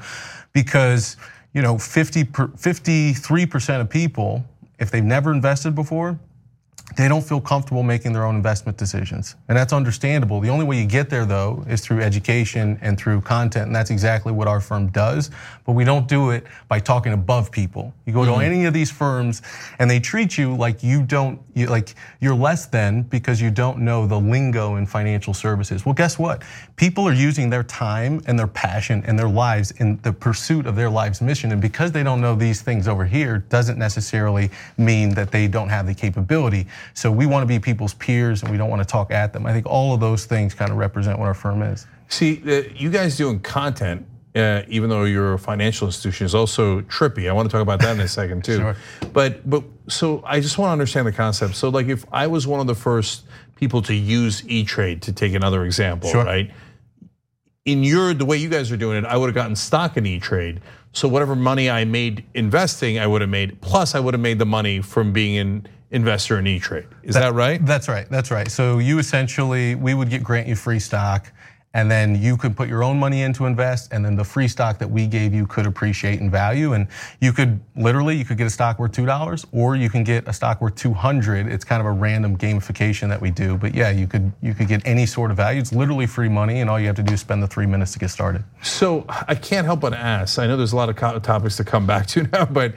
because 0.53 1.17
you 1.55 1.63
know, 1.63 1.79
50 1.79 2.25
53% 2.25 3.81
of 3.81 3.89
people, 3.89 4.45
if 4.79 4.91
they've 4.91 5.05
never 5.05 5.33
invested 5.33 5.75
before, 5.75 6.19
they 6.97 7.09
don't 7.09 7.25
feel 7.25 7.41
comfortable 7.41 7.83
making 7.83 8.13
their 8.13 8.25
own 8.25 8.37
investment 8.37 8.79
decisions. 8.79 9.37
And 9.49 9.57
that's 9.57 9.73
understandable. 9.73 10.41
The 10.41 10.49
only 10.49 10.65
way 10.65 10.81
you 10.81 10.87
get 10.87 11.11
there, 11.11 11.25
though, 11.25 11.65
is 11.69 11.81
through 11.81 12.01
education 12.01 12.79
and 12.83 12.99
through 12.99 13.23
content. 13.23 13.67
And 13.67 13.75
that's 13.75 13.91
exactly 13.91 14.33
what 14.33 14.47
our 14.47 14.61
firm 14.61 14.89
does. 14.89 15.31
But 15.67 15.73
we 15.73 15.85
don't 15.85 16.07
do 16.07 16.31
it 16.31 16.45
by 16.69 16.79
talking 16.81 17.13
above 17.13 17.51
people. 17.51 17.93
You 18.07 18.13
go 18.13 18.21
mm-hmm. 18.21 18.41
to 18.41 18.47
any 18.47 18.65
of 18.67 18.75
these 18.75 18.91
firms 18.91 19.43
and 19.79 19.91
they 19.91 20.01
treat 20.01 20.39
you 20.39 20.57
like 20.57 20.83
you 20.83 21.03
don't, 21.03 21.41
you, 21.55 21.67
like 21.67 21.95
you're 22.21 22.35
less 22.35 22.67
than 22.67 23.03
because 23.03 23.41
you 23.41 23.51
don't 23.51 23.79
know 23.79 24.07
the 24.07 24.19
lingo 24.19 24.77
in 24.77 24.87
financial 24.87 25.35
services. 25.35 25.85
Well, 25.85 25.95
guess 25.95 26.19
what? 26.19 26.43
People 26.77 27.07
are 27.09 27.13
using 27.13 27.51
their 27.51 27.63
time 27.63 28.21
and 28.27 28.39
their 28.39 28.47
passion 28.47 29.03
and 29.07 29.19
their 29.19 29.29
lives 29.29 29.71
in 29.73 29.99
the 30.03 30.13
pursuit 30.13 30.67
of 30.67 30.77
their 30.77 30.91
life's 30.91 31.21
mission. 31.21 31.53
And 31.53 31.61
because 31.61 31.93
they 31.93 32.03
don't 32.03 32.21
know 32.21 32.35
these 32.35 32.63
things 32.63 32.87
over 32.87 33.05
here, 33.05 33.39
doesn't 33.49 33.79
necessarily 33.79 34.51
mean 34.77 35.11
that 35.15 35.31
they 35.31 35.49
don't 35.49 35.69
have 35.69 35.87
the 35.87 35.95
capability. 35.95 36.67
So 36.93 37.11
we 37.11 37.27
want 37.27 37.43
to 37.43 37.47
be 37.47 37.59
people's 37.59 37.95
peers 37.95 38.43
and 38.43 38.51
we 38.51 38.59
don't 38.59 38.71
want 38.71 38.83
to 38.83 38.89
talk 38.89 39.11
at 39.11 39.33
them. 39.33 39.47
I 39.47 39.53
think 39.53 39.67
all 39.67 39.95
of 39.95 40.01
those 40.01 40.27
things 40.27 40.55
kind 40.55 40.71
of 40.71 40.77
represent 40.77 41.19
what 41.19 41.27
our 41.27 41.35
firm 41.35 41.63
is. 41.63 41.87
See, 42.09 42.43
uh, 42.47 42.63
you 42.75 42.91
guys 42.91 43.17
doing 43.17 43.41
content, 43.41 44.07
uh, 44.35 44.63
even 44.69 44.91
though 44.91 45.05
you're 45.05 45.35
a 45.35 45.39
financial 45.39 45.87
institution, 45.87 46.27
is 46.27 46.35
also 46.35 46.81
trippy. 46.83 47.29
I 47.29 47.33
want 47.33 47.49
to 47.49 47.53
talk 47.53 47.63
about 47.63 47.81
that 47.81 47.95
in 47.95 48.01
a 48.01 48.09
second 48.09 48.45
too. 48.45 48.59
Sure. 48.59 48.77
But 49.13 49.49
but 49.49 49.65
so 49.89 50.23
I 50.27 50.41
just 50.41 50.59
want 50.59 50.69
to 50.69 50.73
understand 50.73 51.07
the 51.07 51.13
concept. 51.13 51.55
So 51.57 51.69
like 51.69 51.87
if 51.87 52.05
I 52.13 52.27
was 52.27 52.47
one 52.47 52.61
of 52.61 52.67
the 52.67 52.75
first 52.75 53.25
people 53.57 53.81
to 53.83 53.95
use 53.95 54.47
E-Trade 54.49 55.03
to 55.03 55.13
take 55.13 55.35
another 55.35 55.65
example, 55.65 56.11
sure. 56.11 56.25
right? 56.25 56.51
In 57.65 57.83
your 57.83 58.13
the 58.13 58.25
way 58.25 58.37
you 58.37 58.49
guys 58.49 58.71
are 58.73 58.77
doing 58.77 58.99
it, 58.99 59.05
I 59.07 59.17
would 59.17 59.27
have 59.27 59.35
gotten 59.35 59.57
stock 59.57 59.97
in 59.97 60.05
E-Trade. 60.05 60.61
So 60.93 61.09
whatever 61.09 61.35
money 61.35 61.71
I 61.71 61.85
made 61.85 62.25
investing, 62.35 62.99
I 63.01 63.07
would 63.07 63.21
have 63.21 63.31
made. 63.31 63.61
Plus, 63.61 63.95
I 63.95 64.01
would 64.01 64.15
have 64.15 64.21
made 64.21 64.39
the 64.39 64.47
money 64.47 64.81
from 64.81 65.13
being 65.13 65.35
in 65.35 65.67
investor 65.95 66.39
in 66.39 66.47
E-Trade. 66.47 66.87
Is 67.03 67.15
that, 67.15 67.21
that, 67.21 67.35
right? 67.35 67.65
That's 67.65 67.89
right. 67.89 68.09
That's 68.11 68.31
right. 68.31 68.51
So 68.51 68.79
you 68.81 68.99
essentially, 68.99 69.77
we 69.77 69.95
would 69.95 70.11
get 70.11 70.23
grant 70.23 70.49
you 70.49 70.57
free 70.57 70.81
stock, 70.81 71.33
and 71.73 71.91
then 71.91 72.21
you 72.21 72.37
could 72.37 72.57
put 72.57 72.69
your 72.69 72.85
own 72.85 72.99
money 72.99 73.23
in 73.23 73.33
to 73.35 73.47
invest, 73.47 73.93
and 73.93 74.05
then 74.05 74.15
the 74.15 74.25
free 74.25 74.47
stock 74.47 74.79
that 74.79 74.89
we 74.89 75.07
gave 75.07 75.35
you 75.35 75.47
could 75.47 75.67
appreciate 75.67 76.21
in 76.21 76.31
value. 76.31 76.73
And 76.73 76.87
you 77.21 77.33
could 77.33 77.61
literally, 77.77 78.17
you 78.17 78.25
could 78.25 78.39
get 78.39 78.47
a 78.47 78.51
stock 78.51 78.79
worth 78.79 78.93
two 78.93 79.07
dollars, 79.07 79.45
or 79.53 79.75
you 79.75 79.91
can 79.91 80.05
get 80.05 80.27
a 80.29 80.33
stock 80.33 80.61
worth 80.61 80.77
two 80.77 80.93
hundred. 80.93 81.49
It's 81.49 81.65
kind 81.65 81.81
of 81.81 81.87
a 81.87 81.93
random 81.93 82.37
gamification 82.37 83.09
that 83.09 83.21
we 83.21 83.31
do. 83.31 83.57
But 83.57 83.75
yeah, 83.75 83.91
you 83.91 84.07
could 84.07 84.33
you 84.41 84.55
could 84.55 84.69
get 84.69 84.83
any 84.85 85.07
sort 85.07 85.31
of 85.31 85.37
value. 85.37 85.61
It's 85.61 85.73
literally 85.73 86.07
free 86.07 86.29
money, 86.29 86.61
and 86.61 86.71
all 86.71 86.79
you 86.79 86.87
have 86.87 86.97
to 86.97 87.03
do 87.03 87.15
is 87.15 87.21
spend 87.21 87.43
the 87.43 87.49
three 87.49 87.67
minutes 87.67 87.93
to 87.93 87.99
get 87.99 88.11
started. 88.11 88.45
So 88.63 89.05
I 89.09 89.35
can't 89.35 89.65
help 89.65 89.81
but 89.81 89.95
ask. 89.95 90.39
I 90.39 90.47
know 90.47 90.57
there's 90.57 90.73
a 90.73 90.77
lot 90.77 90.89
of 90.89 91.23
topics 91.23 91.57
to 91.57 91.65
come 91.65 91.87
back 91.87 92.07
to 92.09 92.23
now, 92.33 92.45
but 92.45 92.75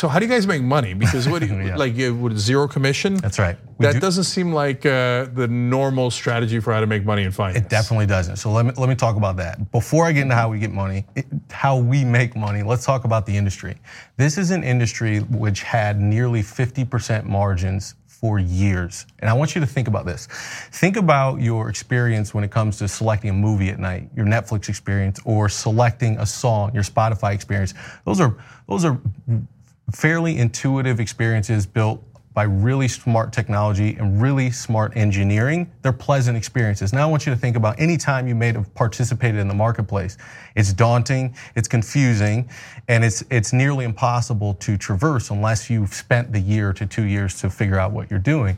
so 0.00 0.08
how 0.08 0.18
do 0.18 0.24
you 0.24 0.32
guys 0.32 0.46
make 0.46 0.62
money? 0.62 0.94
Because 0.94 1.28
what 1.28 1.42
you, 1.46 1.54
yeah. 1.60 1.76
like 1.76 1.94
you 1.94 2.14
with 2.14 2.38
zero 2.38 2.66
commission? 2.66 3.16
That's 3.16 3.38
right. 3.38 3.58
We 3.76 3.84
that 3.84 3.92
do. 3.92 4.00
doesn't 4.00 4.24
seem 4.24 4.50
like 4.50 4.86
uh, 4.86 5.26
the 5.34 5.46
normal 5.46 6.10
strategy 6.10 6.58
for 6.58 6.72
how 6.72 6.80
to 6.80 6.86
make 6.86 7.04
money 7.04 7.24
in 7.24 7.32
finance. 7.32 7.58
It 7.58 7.68
definitely 7.68 8.06
doesn't. 8.06 8.36
So 8.36 8.50
let 8.50 8.64
me 8.64 8.72
let 8.78 8.88
me 8.88 8.94
talk 8.94 9.16
about 9.16 9.36
that. 9.36 9.70
Before 9.72 10.06
I 10.06 10.12
get 10.12 10.22
into 10.22 10.34
how 10.34 10.48
we 10.48 10.58
get 10.58 10.72
money, 10.72 11.04
it, 11.16 11.26
how 11.50 11.76
we 11.76 12.02
make 12.02 12.34
money, 12.34 12.62
let's 12.62 12.86
talk 12.86 13.04
about 13.04 13.26
the 13.26 13.36
industry. 13.36 13.76
This 14.16 14.38
is 14.38 14.52
an 14.52 14.64
industry 14.64 15.18
which 15.18 15.64
had 15.64 16.00
nearly 16.00 16.40
50% 16.40 17.24
margins 17.24 17.94
for 18.06 18.38
years. 18.38 19.04
And 19.18 19.28
I 19.28 19.34
want 19.34 19.54
you 19.54 19.60
to 19.60 19.66
think 19.66 19.86
about 19.86 20.06
this. 20.06 20.28
Think 20.72 20.96
about 20.96 21.42
your 21.42 21.68
experience 21.68 22.32
when 22.32 22.42
it 22.42 22.50
comes 22.50 22.78
to 22.78 22.88
selecting 22.88 23.28
a 23.28 23.34
movie 23.34 23.68
at 23.68 23.78
night, 23.78 24.08
your 24.16 24.24
Netflix 24.24 24.70
experience, 24.70 25.20
or 25.26 25.50
selecting 25.50 26.16
a 26.18 26.24
song, 26.24 26.72
your 26.72 26.84
Spotify 26.84 27.34
experience. 27.34 27.74
Those 28.06 28.18
are 28.18 28.34
those 28.66 28.86
are 28.86 28.98
fairly 29.92 30.38
intuitive 30.38 31.00
experiences 31.00 31.66
built 31.66 32.02
by 32.32 32.44
really 32.44 32.86
smart 32.86 33.32
technology 33.32 33.96
and 33.96 34.22
really 34.22 34.50
smart 34.50 34.96
engineering. 34.96 35.70
They're 35.82 35.92
pleasant 35.92 36.36
experiences. 36.36 36.92
Now 36.92 37.02
I 37.02 37.10
want 37.10 37.26
you 37.26 37.34
to 37.34 37.38
think 37.38 37.56
about 37.56 37.80
any 37.80 37.96
time 37.96 38.28
you 38.28 38.36
may 38.36 38.52
have 38.52 38.72
participated 38.74 39.40
in 39.40 39.48
the 39.48 39.54
marketplace. 39.54 40.16
It's 40.54 40.72
daunting, 40.72 41.34
it's 41.56 41.66
confusing, 41.66 42.48
and 42.86 43.04
it's 43.04 43.24
it's 43.30 43.52
nearly 43.52 43.84
impossible 43.84 44.54
to 44.54 44.76
traverse 44.76 45.30
unless 45.30 45.68
you've 45.68 45.92
spent 45.92 46.32
the 46.32 46.40
year 46.40 46.72
to 46.74 46.86
two 46.86 47.02
years 47.02 47.40
to 47.40 47.50
figure 47.50 47.78
out 47.78 47.90
what 47.90 48.10
you're 48.10 48.20
doing. 48.20 48.56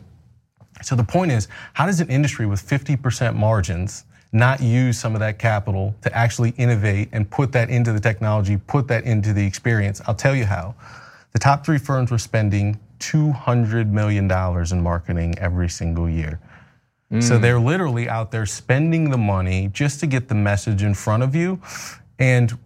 So 0.83 0.95
the 0.95 1.05
point 1.05 1.33
is, 1.33 1.49
how 1.73 1.87
does 1.87 2.01
an 2.01 2.11
industry 2.11 2.45
with 2.47 2.61
50% 2.67 3.37
margins 3.37 4.05
not 4.33 4.61
use 4.61 4.99
some 4.99 5.15
of 5.15 5.21
that 5.21 5.39
capital 5.39 5.95
to 6.03 6.15
actually 6.17 6.51
innovate 6.57 7.09
and 7.13 7.31
put 7.31 7.53
that 7.53 7.71
into 7.71 7.93
the 7.93 8.01
technology, 8.01 8.57
put 8.57 8.89
that 8.89 9.05
into 9.05 9.33
the 9.33 9.47
experience? 9.47 10.01
I'll 10.07 10.15
tell 10.15 10.35
you 10.35 10.45
how. 10.45 10.75
The 11.33 11.39
top 11.39 11.65
three 11.65 11.79
firms 11.79 12.11
were 12.11 12.19
spending 12.19 12.79
$200 12.99 13.91
million 13.91 14.31
in 14.31 14.83
marketing 14.83 15.39
every 15.39 15.69
single 15.69 16.09
year. 16.09 16.41
Mm. 17.11 17.23
So 17.23 17.39
they're 17.39 17.61
literally 17.61 18.09
out 18.09 18.31
there 18.31 18.47
spending 18.47 19.11
the 19.11 19.19
money 19.19 19.69
just 19.73 20.01
to 20.01 20.07
get 20.07 20.29
the 20.29 20.35
message 20.35 20.83
in 20.83 20.95
front 20.95 21.23
of 21.23 21.35
you. 21.35 21.61
And 22.19 22.57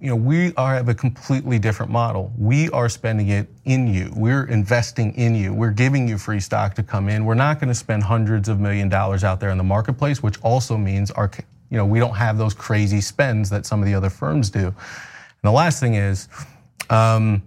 you 0.00 0.10
know, 0.10 0.16
we 0.16 0.52
are 0.56 0.74
have 0.74 0.90
a 0.90 0.94
completely 0.94 1.58
different 1.58 1.90
model. 1.90 2.32
We 2.36 2.68
are 2.70 2.88
spending 2.88 3.28
it 3.28 3.48
in 3.64 3.92
you. 3.92 4.12
We're 4.14 4.44
investing 4.44 5.14
in 5.14 5.34
you. 5.34 5.54
We're 5.54 5.70
giving 5.70 6.06
you 6.06 6.18
free 6.18 6.40
stock 6.40 6.74
to 6.74 6.82
come 6.82 7.08
in. 7.08 7.24
We're 7.24 7.34
not 7.34 7.60
going 7.60 7.68
to 7.68 7.74
spend 7.74 8.02
hundreds 8.02 8.50
of 8.50 8.60
million 8.60 8.90
dollars 8.90 9.24
out 9.24 9.40
there 9.40 9.50
in 9.50 9.56
the 9.56 9.64
marketplace, 9.64 10.22
which 10.22 10.38
also 10.42 10.76
means 10.76 11.10
our, 11.12 11.30
you 11.70 11.78
know, 11.78 11.86
we 11.86 11.98
don't 11.98 12.14
have 12.14 12.36
those 12.36 12.52
crazy 12.52 13.00
spends 13.00 13.48
that 13.50 13.64
some 13.64 13.80
of 13.80 13.86
the 13.86 13.94
other 13.94 14.10
firms 14.10 14.50
do. 14.50 14.66
And 14.66 14.74
the 15.42 15.50
last 15.50 15.80
thing 15.80 15.94
is, 15.94 16.28
um, 16.90 17.42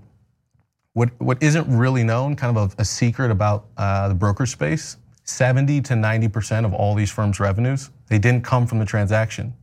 what, 0.93 1.09
what 1.19 1.41
isn't 1.41 1.67
really 1.67 2.03
known, 2.03 2.35
kind 2.35 2.55
of 2.55 2.73
a, 2.77 2.81
a 2.81 2.85
secret 2.85 3.31
about 3.31 3.65
uh, 3.77 4.07
the 4.07 4.15
broker 4.15 4.45
space, 4.45 4.97
70 5.25 5.81
to 5.81 5.93
90% 5.93 6.65
of 6.65 6.73
all 6.73 6.95
these 6.95 7.11
firms' 7.11 7.39
revenues, 7.39 7.89
they 8.07 8.19
didn't 8.19 8.43
come 8.43 8.67
from 8.67 8.79
the 8.79 8.85
transaction. 8.85 9.53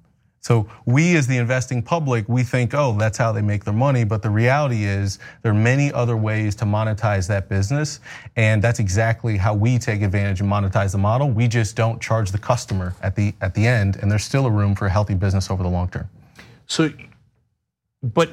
So 0.43 0.69
we 0.87 1.17
as 1.17 1.27
the 1.27 1.37
investing 1.37 1.83
public, 1.83 2.27
we 2.27 2.43
think, 2.43 2.73
oh, 2.73 2.97
that's 2.99 3.19
how 3.19 3.31
they 3.31 3.43
make 3.43 3.65
their 3.65 3.75
money. 3.75 4.05
But 4.05 4.23
the 4.23 4.31
reality 4.31 4.85
is 4.85 5.19
there 5.43 5.53
are 5.53 5.55
many 5.55 5.93
other 5.93 6.17
ways 6.17 6.55
to 6.57 6.65
monetize 6.65 7.29
that 7.29 7.51
business. 7.51 8.01
And 8.37 8.63
that's 8.63 8.79
exactly 8.79 9.37
how 9.37 9.55
we 9.55 9.79
take 9.79 10.01
advantage 10.01 10.41
and 10.41 10.51
monetize 10.51 10.93
the 10.93 10.99
model. 10.99 11.31
We 11.31 11.47
just 11.47 11.77
don't 11.77 12.01
charge 12.01 12.31
the 12.31 12.39
customer 12.39 12.95
at 13.03 13.15
the 13.15 13.35
at 13.43 13.55
the 13.55 13.67
end. 13.67 13.97
And 13.97 14.11
there's 14.11 14.25
still 14.25 14.47
a 14.47 14.51
room 14.51 14.75
for 14.75 14.87
a 14.87 14.91
healthy 14.91 15.15
business 15.15 15.51
over 15.51 15.63
the 15.63 15.69
long 15.69 15.89
term. 15.89 16.09
So, 16.67 16.91
but 18.03 18.31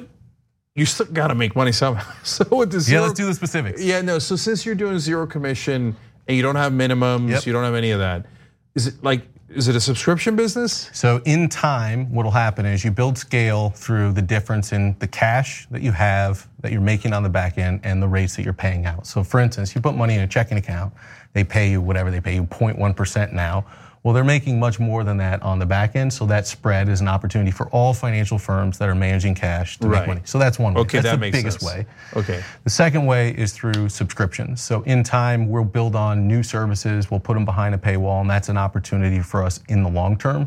you 0.78 0.86
still 0.86 1.06
got 1.06 1.28
to 1.28 1.34
make 1.34 1.56
money 1.56 1.72
somehow. 1.72 2.10
So 2.24 2.44
with 2.50 2.72
zero, 2.78 3.00
yeah, 3.00 3.06
let's 3.06 3.18
do 3.18 3.26
the 3.26 3.34
specifics. 3.34 3.82
Yeah, 3.82 4.00
no. 4.00 4.18
So 4.18 4.36
since 4.36 4.64
you're 4.64 4.74
doing 4.74 4.98
zero 4.98 5.26
commission 5.26 5.96
and 6.26 6.36
you 6.36 6.42
don't 6.42 6.56
have 6.56 6.72
minimums, 6.72 7.30
yep. 7.30 7.46
you 7.46 7.52
don't 7.52 7.64
have 7.64 7.74
any 7.74 7.90
of 7.90 7.98
that, 7.98 8.26
is 8.74 8.86
it 8.86 9.02
like 9.02 9.22
is 9.48 9.66
it 9.66 9.74
a 9.74 9.80
subscription 9.80 10.36
business? 10.36 10.90
So 10.92 11.22
in 11.24 11.48
time, 11.48 12.12
what 12.12 12.24
will 12.24 12.30
happen 12.30 12.66
is 12.66 12.84
you 12.84 12.90
build 12.90 13.16
scale 13.16 13.70
through 13.70 14.12
the 14.12 14.20
difference 14.20 14.72
in 14.72 14.94
the 14.98 15.08
cash 15.08 15.66
that 15.70 15.80
you 15.80 15.90
have 15.92 16.46
that 16.60 16.70
you're 16.70 16.82
making 16.82 17.14
on 17.14 17.22
the 17.22 17.30
back 17.30 17.56
end 17.56 17.80
and 17.82 18.02
the 18.02 18.08
rates 18.08 18.36
that 18.36 18.44
you're 18.44 18.52
paying 18.52 18.84
out. 18.84 19.06
So 19.06 19.24
for 19.24 19.40
instance, 19.40 19.74
you 19.74 19.80
put 19.80 19.94
money 19.94 20.14
in 20.14 20.20
a 20.20 20.28
checking 20.28 20.58
account, 20.58 20.92
they 21.32 21.44
pay 21.44 21.70
you 21.70 21.80
whatever 21.80 22.10
they 22.10 22.20
pay 22.20 22.34
you 22.34 22.44
0.1% 22.44 23.32
now. 23.32 23.64
Well, 24.02 24.14
they're 24.14 24.24
making 24.24 24.58
much 24.60 24.78
more 24.78 25.02
than 25.04 25.16
that 25.18 25.42
on 25.42 25.58
the 25.58 25.66
back 25.66 25.96
end, 25.96 26.12
so 26.12 26.24
that 26.26 26.46
spread 26.46 26.88
is 26.88 27.00
an 27.00 27.08
opportunity 27.08 27.50
for 27.50 27.66
all 27.70 27.92
financial 27.92 28.38
firms 28.38 28.78
that 28.78 28.88
are 28.88 28.94
managing 28.94 29.34
cash 29.34 29.78
to 29.78 29.88
Right. 29.88 30.00
make 30.00 30.08
money. 30.08 30.20
So 30.24 30.38
that's 30.38 30.58
one 30.58 30.74
way. 30.74 30.80
Okay, 30.82 30.98
that's 30.98 31.06
that 31.10 31.16
the 31.16 31.20
makes 31.20 31.36
biggest 31.36 31.60
sense. 31.60 31.72
way. 31.74 31.86
Okay. 32.16 32.42
The 32.64 32.70
second 32.70 33.06
way 33.06 33.30
is 33.30 33.52
through 33.52 33.88
subscriptions. 33.88 34.60
So 34.60 34.82
in 34.82 35.02
time, 35.02 35.48
we'll 35.48 35.64
build 35.64 35.96
on 35.96 36.28
new 36.28 36.42
services, 36.42 37.10
we'll 37.10 37.20
put 37.20 37.34
them 37.34 37.44
behind 37.44 37.74
a 37.74 37.78
paywall, 37.78 38.20
and 38.20 38.30
that's 38.30 38.48
an 38.48 38.56
opportunity 38.56 39.20
for 39.20 39.42
us 39.42 39.60
in 39.68 39.82
the 39.82 39.90
long 39.90 40.16
term. 40.16 40.46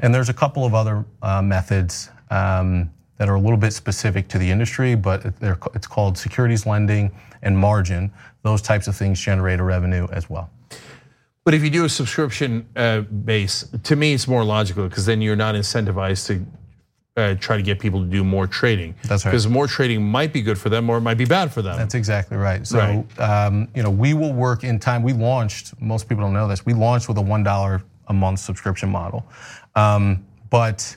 And 0.00 0.14
there's 0.14 0.28
a 0.28 0.34
couple 0.34 0.64
of 0.66 0.74
other 0.74 1.04
uh, 1.22 1.40
methods 1.40 2.10
um, 2.30 2.90
that 3.16 3.28
are 3.28 3.36
a 3.36 3.40
little 3.40 3.56
bit 3.56 3.72
specific 3.72 4.28
to 4.28 4.38
the 4.38 4.50
industry, 4.50 4.94
but 4.94 5.38
they're, 5.40 5.58
it's 5.74 5.86
called 5.86 6.18
securities 6.18 6.66
lending 6.66 7.10
and 7.42 7.56
margin. 7.56 8.12
Those 8.42 8.60
types 8.60 8.86
of 8.86 8.96
things 8.96 9.18
generate 9.18 9.60
a 9.60 9.62
revenue 9.64 10.06
as 10.12 10.28
well. 10.28 10.50
But 11.44 11.54
if 11.54 11.62
you 11.64 11.70
do 11.70 11.84
a 11.84 11.88
subscription 11.88 12.68
uh, 12.76 13.00
base, 13.00 13.64
to 13.82 13.96
me 13.96 14.14
it's 14.14 14.28
more 14.28 14.44
logical 14.44 14.88
because 14.88 15.06
then 15.06 15.20
you're 15.20 15.36
not 15.36 15.54
incentivized 15.54 16.26
to 16.28 16.46
uh, 17.16 17.34
try 17.34 17.56
to 17.56 17.62
get 17.62 17.78
people 17.78 18.00
to 18.00 18.06
do 18.06 18.24
more 18.24 18.46
trading. 18.46 18.94
That's 19.04 19.24
right. 19.24 19.32
Because 19.32 19.46
more 19.48 19.66
trading 19.66 20.02
might 20.02 20.32
be 20.32 20.40
good 20.40 20.58
for 20.58 20.68
them 20.68 20.88
or 20.88 20.98
it 20.98 21.02
might 21.02 21.18
be 21.18 21.24
bad 21.24 21.52
for 21.52 21.60
them. 21.60 21.76
That's 21.76 21.94
exactly 21.94 22.36
right. 22.36 22.66
So, 22.66 22.78
Right. 22.78 23.20
Um, 23.20 23.68
you 23.74 23.82
know, 23.82 23.90
we 23.90 24.14
will 24.14 24.32
work 24.32 24.64
in 24.64 24.78
time. 24.78 25.02
We 25.02 25.12
launched. 25.12 25.80
Most 25.80 26.08
people 26.08 26.24
don't 26.24 26.32
know 26.32 26.48
this. 26.48 26.64
We 26.64 26.74
launched 26.74 27.08
with 27.08 27.18
a 27.18 27.22
one 27.22 27.42
dollar 27.42 27.82
a 28.08 28.12
month 28.12 28.40
subscription 28.40 28.88
model, 28.88 29.24
um, 29.74 30.24
but 30.50 30.96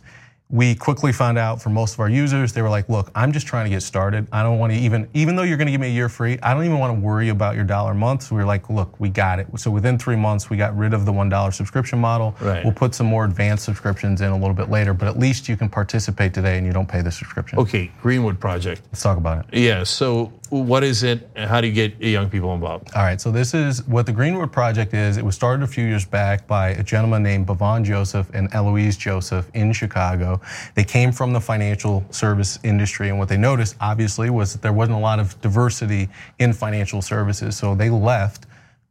we 0.49 0.75
quickly 0.75 1.11
found 1.11 1.39
out 1.39 1.59
for 1.59 1.69
most 1.69 1.95
of 1.95 1.99
our 1.99 2.09
users, 2.09 2.53
they 2.53 2.61
were 2.61 2.69
like, 2.69 2.87
"Look, 2.87 3.09
I'm 3.15 3.31
just 3.31 3.47
trying 3.47 3.65
to 3.65 3.69
get 3.71 3.81
started. 3.81 4.27
I 4.31 4.43
don't 4.43 4.59
want 4.59 4.73
to 4.73 4.79
even, 4.79 5.07
even 5.13 5.35
though 5.35 5.41
you're 5.43 5.57
going 5.57 5.65
to 5.65 5.71
give 5.71 5.81
me 5.81 5.87
a 5.87 5.91
year 5.91 6.07
free, 6.07 6.37
I 6.43 6.53
don't 6.53 6.65
even 6.65 6.77
want 6.77 6.95
to 6.95 6.99
worry 6.99 7.29
about 7.29 7.55
your 7.55 7.63
dollar 7.63 7.91
a 7.91 7.95
month." 7.95 8.23
So 8.23 8.35
we 8.35 8.41
were 8.41 8.47
like, 8.47 8.69
"Look, 8.69 8.99
we 8.99 9.09
got 9.09 9.39
it." 9.39 9.47
So 9.57 9.71
within 9.71 9.97
three 9.97 10.15
months, 10.15 10.49
we 10.49 10.57
got 10.57 10.77
rid 10.77 10.93
of 10.93 11.05
the 11.05 11.11
one 11.11 11.29
dollar 11.29 11.51
subscription 11.51 11.97
model. 11.99 12.35
Right. 12.39 12.63
We'll 12.63 12.73
put 12.73 12.93
some 12.93 13.07
more 13.07 13.25
advanced 13.25 13.65
subscriptions 13.65 14.21
in 14.21 14.29
a 14.29 14.37
little 14.37 14.53
bit 14.53 14.69
later, 14.69 14.93
but 14.93 15.07
at 15.07 15.17
least 15.17 15.49
you 15.49 15.57
can 15.57 15.67
participate 15.67 16.33
today 16.33 16.57
and 16.57 16.67
you 16.67 16.73
don't 16.73 16.87
pay 16.87 17.01
the 17.01 17.11
subscription. 17.11 17.57
Okay, 17.59 17.91
Greenwood 18.01 18.39
Project. 18.39 18.83
Let's 18.91 19.01
talk 19.01 19.17
about 19.17 19.45
it. 19.45 19.57
Yeah, 19.57 19.83
so 19.83 20.31
what 20.49 20.83
is 20.83 21.03
it? 21.03 21.29
and 21.35 21.49
How 21.49 21.61
do 21.61 21.67
you 21.67 21.73
get 21.73 21.99
young 21.99 22.29
people 22.29 22.53
involved? 22.53 22.89
All 22.95 23.03
right, 23.03 23.19
so 23.19 23.31
this 23.31 23.53
is 23.53 23.85
what 23.87 24.05
the 24.05 24.11
Greenwood 24.11 24.51
Project 24.51 24.93
is. 24.93 25.17
It 25.17 25.25
was 25.25 25.35
started 25.35 25.63
a 25.63 25.67
few 25.67 25.85
years 25.85 26.05
back 26.05 26.47
by 26.47 26.69
a 26.69 26.83
gentleman 26.83 27.23
named 27.23 27.47
Bavon 27.47 27.83
Joseph 27.83 28.29
and 28.33 28.53
Eloise 28.53 28.97
Joseph 28.97 29.49
in 29.53 29.73
Chicago. 29.73 30.41
They 30.75 30.83
came 30.83 31.11
from 31.11 31.33
the 31.33 31.41
financial 31.41 32.05
service 32.11 32.59
industry, 32.63 33.09
and 33.09 33.17
what 33.17 33.29
they 33.29 33.37
noticed, 33.37 33.75
obviously, 33.81 34.29
was 34.29 34.53
that 34.53 34.61
there 34.61 34.73
wasn't 34.73 34.97
a 34.97 35.01
lot 35.01 35.19
of 35.19 35.39
diversity 35.41 36.09
in 36.39 36.53
financial 36.53 37.01
services. 37.01 37.57
So 37.57 37.75
they 37.75 37.89
left 37.89 38.45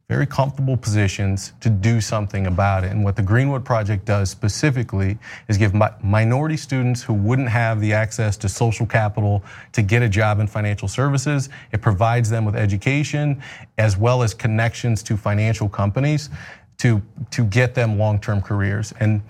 very 0.07 0.27
comfortable 0.27 0.77
positions 0.77 1.53
to 1.59 1.69
do 1.69 1.99
something 1.99 2.45
about 2.45 2.83
it. 2.83 2.91
And 2.91 3.03
what 3.03 3.15
the 3.15 3.23
Greenwood 3.23 3.65
Project 3.65 4.05
does 4.05 4.29
specifically 4.29 5.17
is 5.47 5.57
give 5.57 5.73
minority 6.03 6.57
students 6.57 7.01
who 7.01 7.13
wouldn't 7.13 7.49
have 7.49 7.81
the 7.81 7.91
access 7.91 8.37
to 8.37 8.49
social 8.49 8.85
capital 8.85 9.43
to 9.71 9.81
get 9.81 10.03
a 10.03 10.09
job 10.09 10.39
in 10.39 10.45
financial 10.45 10.87
services, 10.87 11.49
it 11.71 11.81
provides 11.81 12.29
them 12.29 12.45
with 12.45 12.55
education 12.55 13.41
as 13.79 13.97
well 13.97 14.21
as 14.21 14.35
connections 14.35 15.01
to 15.03 15.17
financial 15.17 15.67
companies 15.67 16.29
to, 16.77 17.01
to 17.31 17.43
get 17.45 17.73
them 17.73 17.97
long-term 17.97 18.41
careers. 18.41 18.93
And 18.99 19.23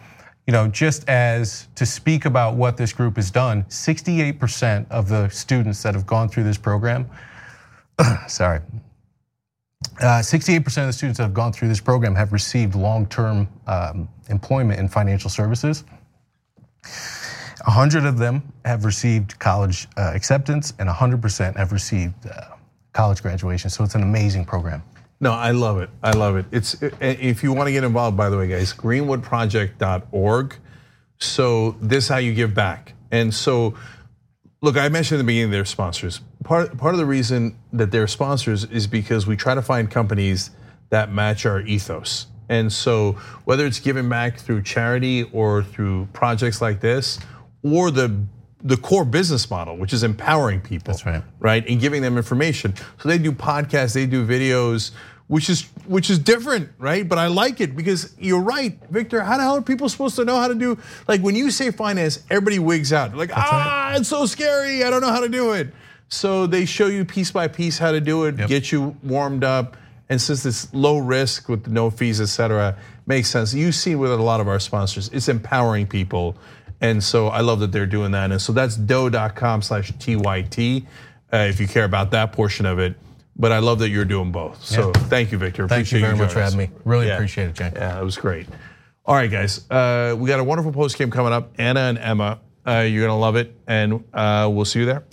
you 0.45 0.51
know, 0.51 0.67
just 0.67 1.07
as 1.09 1.69
to 1.75 1.85
speak 1.85 2.25
about 2.25 2.55
what 2.55 2.77
this 2.77 2.93
group 2.93 3.15
has 3.15 3.31
done, 3.31 3.63
68% 3.63 4.85
of 4.91 5.09
the 5.09 5.29
students 5.29 5.81
that 5.83 5.95
have 5.95 6.05
gone 6.05 6.29
through 6.29 6.43
this 6.43 6.57
program, 6.57 7.09
sorry, 8.27 8.59
68% 9.87 10.65
of 10.65 10.87
the 10.87 10.93
students 10.93 11.17
that 11.17 11.23
have 11.23 11.33
gone 11.33 11.53
through 11.53 11.67
this 11.67 11.79
program 11.79 12.15
have 12.15 12.33
received 12.33 12.75
long-term 12.75 13.47
um, 13.67 14.09
employment 14.29 14.79
in 14.79 14.87
financial 14.87 15.29
services. 15.29 15.83
100 17.65 18.05
of 18.05 18.17
them 18.17 18.53
have 18.63 18.85
received 18.85 19.39
college 19.39 19.87
uh, 19.97 20.11
acceptance, 20.13 20.73
and 20.79 20.87
100% 20.87 21.55
have 21.55 21.71
received 21.71 22.13
uh, 22.27 22.55
college 22.93 23.21
graduation. 23.21 23.69
So 23.69 23.83
it's 23.83 23.95
an 23.95 24.03
amazing 24.03 24.45
program. 24.45 24.83
No, 25.19 25.31
I 25.31 25.51
love 25.51 25.79
it. 25.79 25.89
I 26.03 26.11
love 26.11 26.35
it. 26.35 26.45
It's 26.51 26.75
if 26.81 27.41
you 27.41 27.53
want 27.53 27.67
to 27.67 27.71
get 27.71 27.83
involved, 27.83 28.17
by 28.17 28.29
the 28.29 28.37
way, 28.37 28.47
guys, 28.47 28.73
greenwoodproject.org. 28.73 30.55
So 31.17 31.71
this 31.81 32.03
is 32.03 32.09
how 32.09 32.17
you 32.17 32.33
give 32.33 32.53
back. 32.53 32.93
And 33.11 33.33
so, 33.33 33.75
look, 34.61 34.77
I 34.77 34.89
mentioned 34.89 35.19
in 35.19 35.25
the 35.25 35.29
beginning 35.29 35.51
they're 35.51 35.65
sponsors. 35.65 36.19
Part 36.45 36.77
part 36.77 36.93
of 36.93 36.99
the 36.99 37.05
reason 37.05 37.57
that 37.73 37.91
they're 37.91 38.07
sponsors 38.07 38.63
is 38.65 38.85
because 38.87 39.27
we 39.27 39.35
try 39.35 39.55
to 39.55 39.63
find 39.63 39.89
companies 39.89 40.51
that 40.91 41.11
match 41.11 41.45
our 41.45 41.61
ethos. 41.61 42.27
And 42.47 42.71
so, 42.71 43.13
whether 43.45 43.65
it's 43.65 43.79
giving 43.79 44.07
back 44.07 44.37
through 44.37 44.61
charity 44.61 45.23
or 45.33 45.63
through 45.63 46.07
projects 46.13 46.61
like 46.61 46.79
this, 46.79 47.19
or 47.63 47.89
the 47.89 48.15
the 48.63 48.77
core 48.77 49.05
business 49.05 49.49
model, 49.49 49.75
which 49.75 49.91
is 49.91 50.03
empowering 50.03 50.61
people. 50.61 50.93
That's 50.93 51.05
right. 51.05 51.23
Right, 51.39 51.67
and 51.67 51.81
giving 51.81 52.01
them 52.01 52.15
information. 52.15 52.75
So 52.99 53.09
they 53.09 53.17
do 53.17 53.31
podcasts, 53.31 53.93
they 53.93 54.05
do 54.05 54.25
videos, 54.25 54.91
which 55.27 55.49
is 55.49 55.63
which 55.87 56.11
is 56.11 56.19
different, 56.19 56.69
right? 56.77 57.07
But 57.07 57.17
I 57.17 57.27
like 57.27 57.61
it 57.61 57.75
because 57.75 58.15
you're 58.19 58.41
right, 58.41 58.77
Victor. 58.91 59.21
How 59.21 59.37
the 59.37 59.43
hell 59.43 59.57
are 59.57 59.61
people 59.63 59.89
supposed 59.89 60.15
to 60.17 60.25
know 60.25 60.39
how 60.39 60.47
to 60.47 60.55
do? 60.55 60.77
Like 61.07 61.21
when 61.21 61.35
you 61.35 61.49
say 61.49 61.71
finance, 61.71 62.23
everybody 62.29 62.59
wigs 62.59 62.93
out. 62.93 63.15
Like 63.15 63.31
ah, 63.35 63.95
it's 63.95 64.09
so 64.09 64.27
scary. 64.27 64.83
I 64.83 64.91
don't 64.91 65.01
know 65.01 65.11
how 65.11 65.21
to 65.21 65.29
do 65.29 65.53
it. 65.53 65.73
So 66.09 66.47
they 66.47 66.65
show 66.65 66.87
you 66.87 67.03
piece 67.05 67.31
by 67.31 67.47
piece 67.47 67.77
how 67.77 67.91
to 67.91 67.99
do 68.01 68.25
it, 68.25 68.47
get 68.47 68.71
you 68.71 68.95
warmed 69.03 69.43
up. 69.43 69.75
And 70.07 70.21
since 70.21 70.45
it's 70.45 70.71
low 70.73 70.99
risk 70.99 71.49
with 71.49 71.67
no 71.67 71.89
fees, 71.89 72.21
et 72.21 72.27
cetera, 72.27 72.77
makes 73.07 73.27
sense. 73.29 73.53
You 73.55 73.71
see 73.71 73.95
with 73.95 74.11
a 74.11 74.15
lot 74.17 74.39
of 74.39 74.47
our 74.47 74.59
sponsors, 74.59 75.09
it's 75.09 75.27
empowering 75.29 75.87
people. 75.87 76.37
And 76.79 77.03
so 77.03 77.27
I 77.29 77.41
love 77.41 77.59
that 77.61 77.71
they're 77.71 77.87
doing 77.87 78.11
that. 78.11 78.31
And 78.31 78.39
so 78.39 78.53
that's 78.53 78.75
dough.com 78.75 79.63
slash 79.63 79.91
TYT 79.93 80.85
uh, 81.33 81.37
if 81.37 81.59
you 81.59 81.67
care 81.67 81.85
about 81.85 82.11
that 82.11 82.33
portion 82.33 82.65
of 82.67 82.77
it. 82.77 82.95
But 83.35 83.51
I 83.51 83.59
love 83.59 83.79
that 83.79 83.89
you're 83.89 84.05
doing 84.05 84.31
both. 84.31 84.63
So 84.63 84.87
Yeah. 84.95 85.01
thank 85.07 85.31
you, 85.31 85.37
Victor. 85.39 85.63
Appreciate 85.65 85.99
it. 85.99 86.01
Thank 86.03 86.11
you 86.11 86.17
very 86.17 86.17
much 86.27 86.33
for 86.33 86.39
us. 86.39 86.53
having 86.53 86.69
me. 86.69 86.75
Really 86.85 87.07
Yeah. 87.07 87.15
appreciate 87.15 87.47
it, 87.49 87.55
Jay. 87.55 87.71
Yeah, 87.73 87.95
that 87.95 88.03
was 88.03 88.15
great. 88.15 88.47
All 89.05 89.15
right, 89.15 89.29
guys. 89.29 89.69
Uh, 89.71 90.15
we 90.17 90.27
got 90.29 90.39
a 90.39 90.43
wonderful 90.43 90.71
post 90.71 90.97
game 90.97 91.09
coming 91.11 91.33
up. 91.33 91.51
Ana 91.57 91.79
and 91.81 91.97
Emma, 91.97 92.39
uh, 92.67 92.79
you're 92.87 93.01
going 93.05 93.15
to 93.17 93.19
love 93.19 93.35
it. 93.35 93.55
And 93.67 94.03
uh, 94.13 94.49
we'll 94.53 94.65
see 94.65 94.79
you 94.79 94.85
there. 94.85 95.03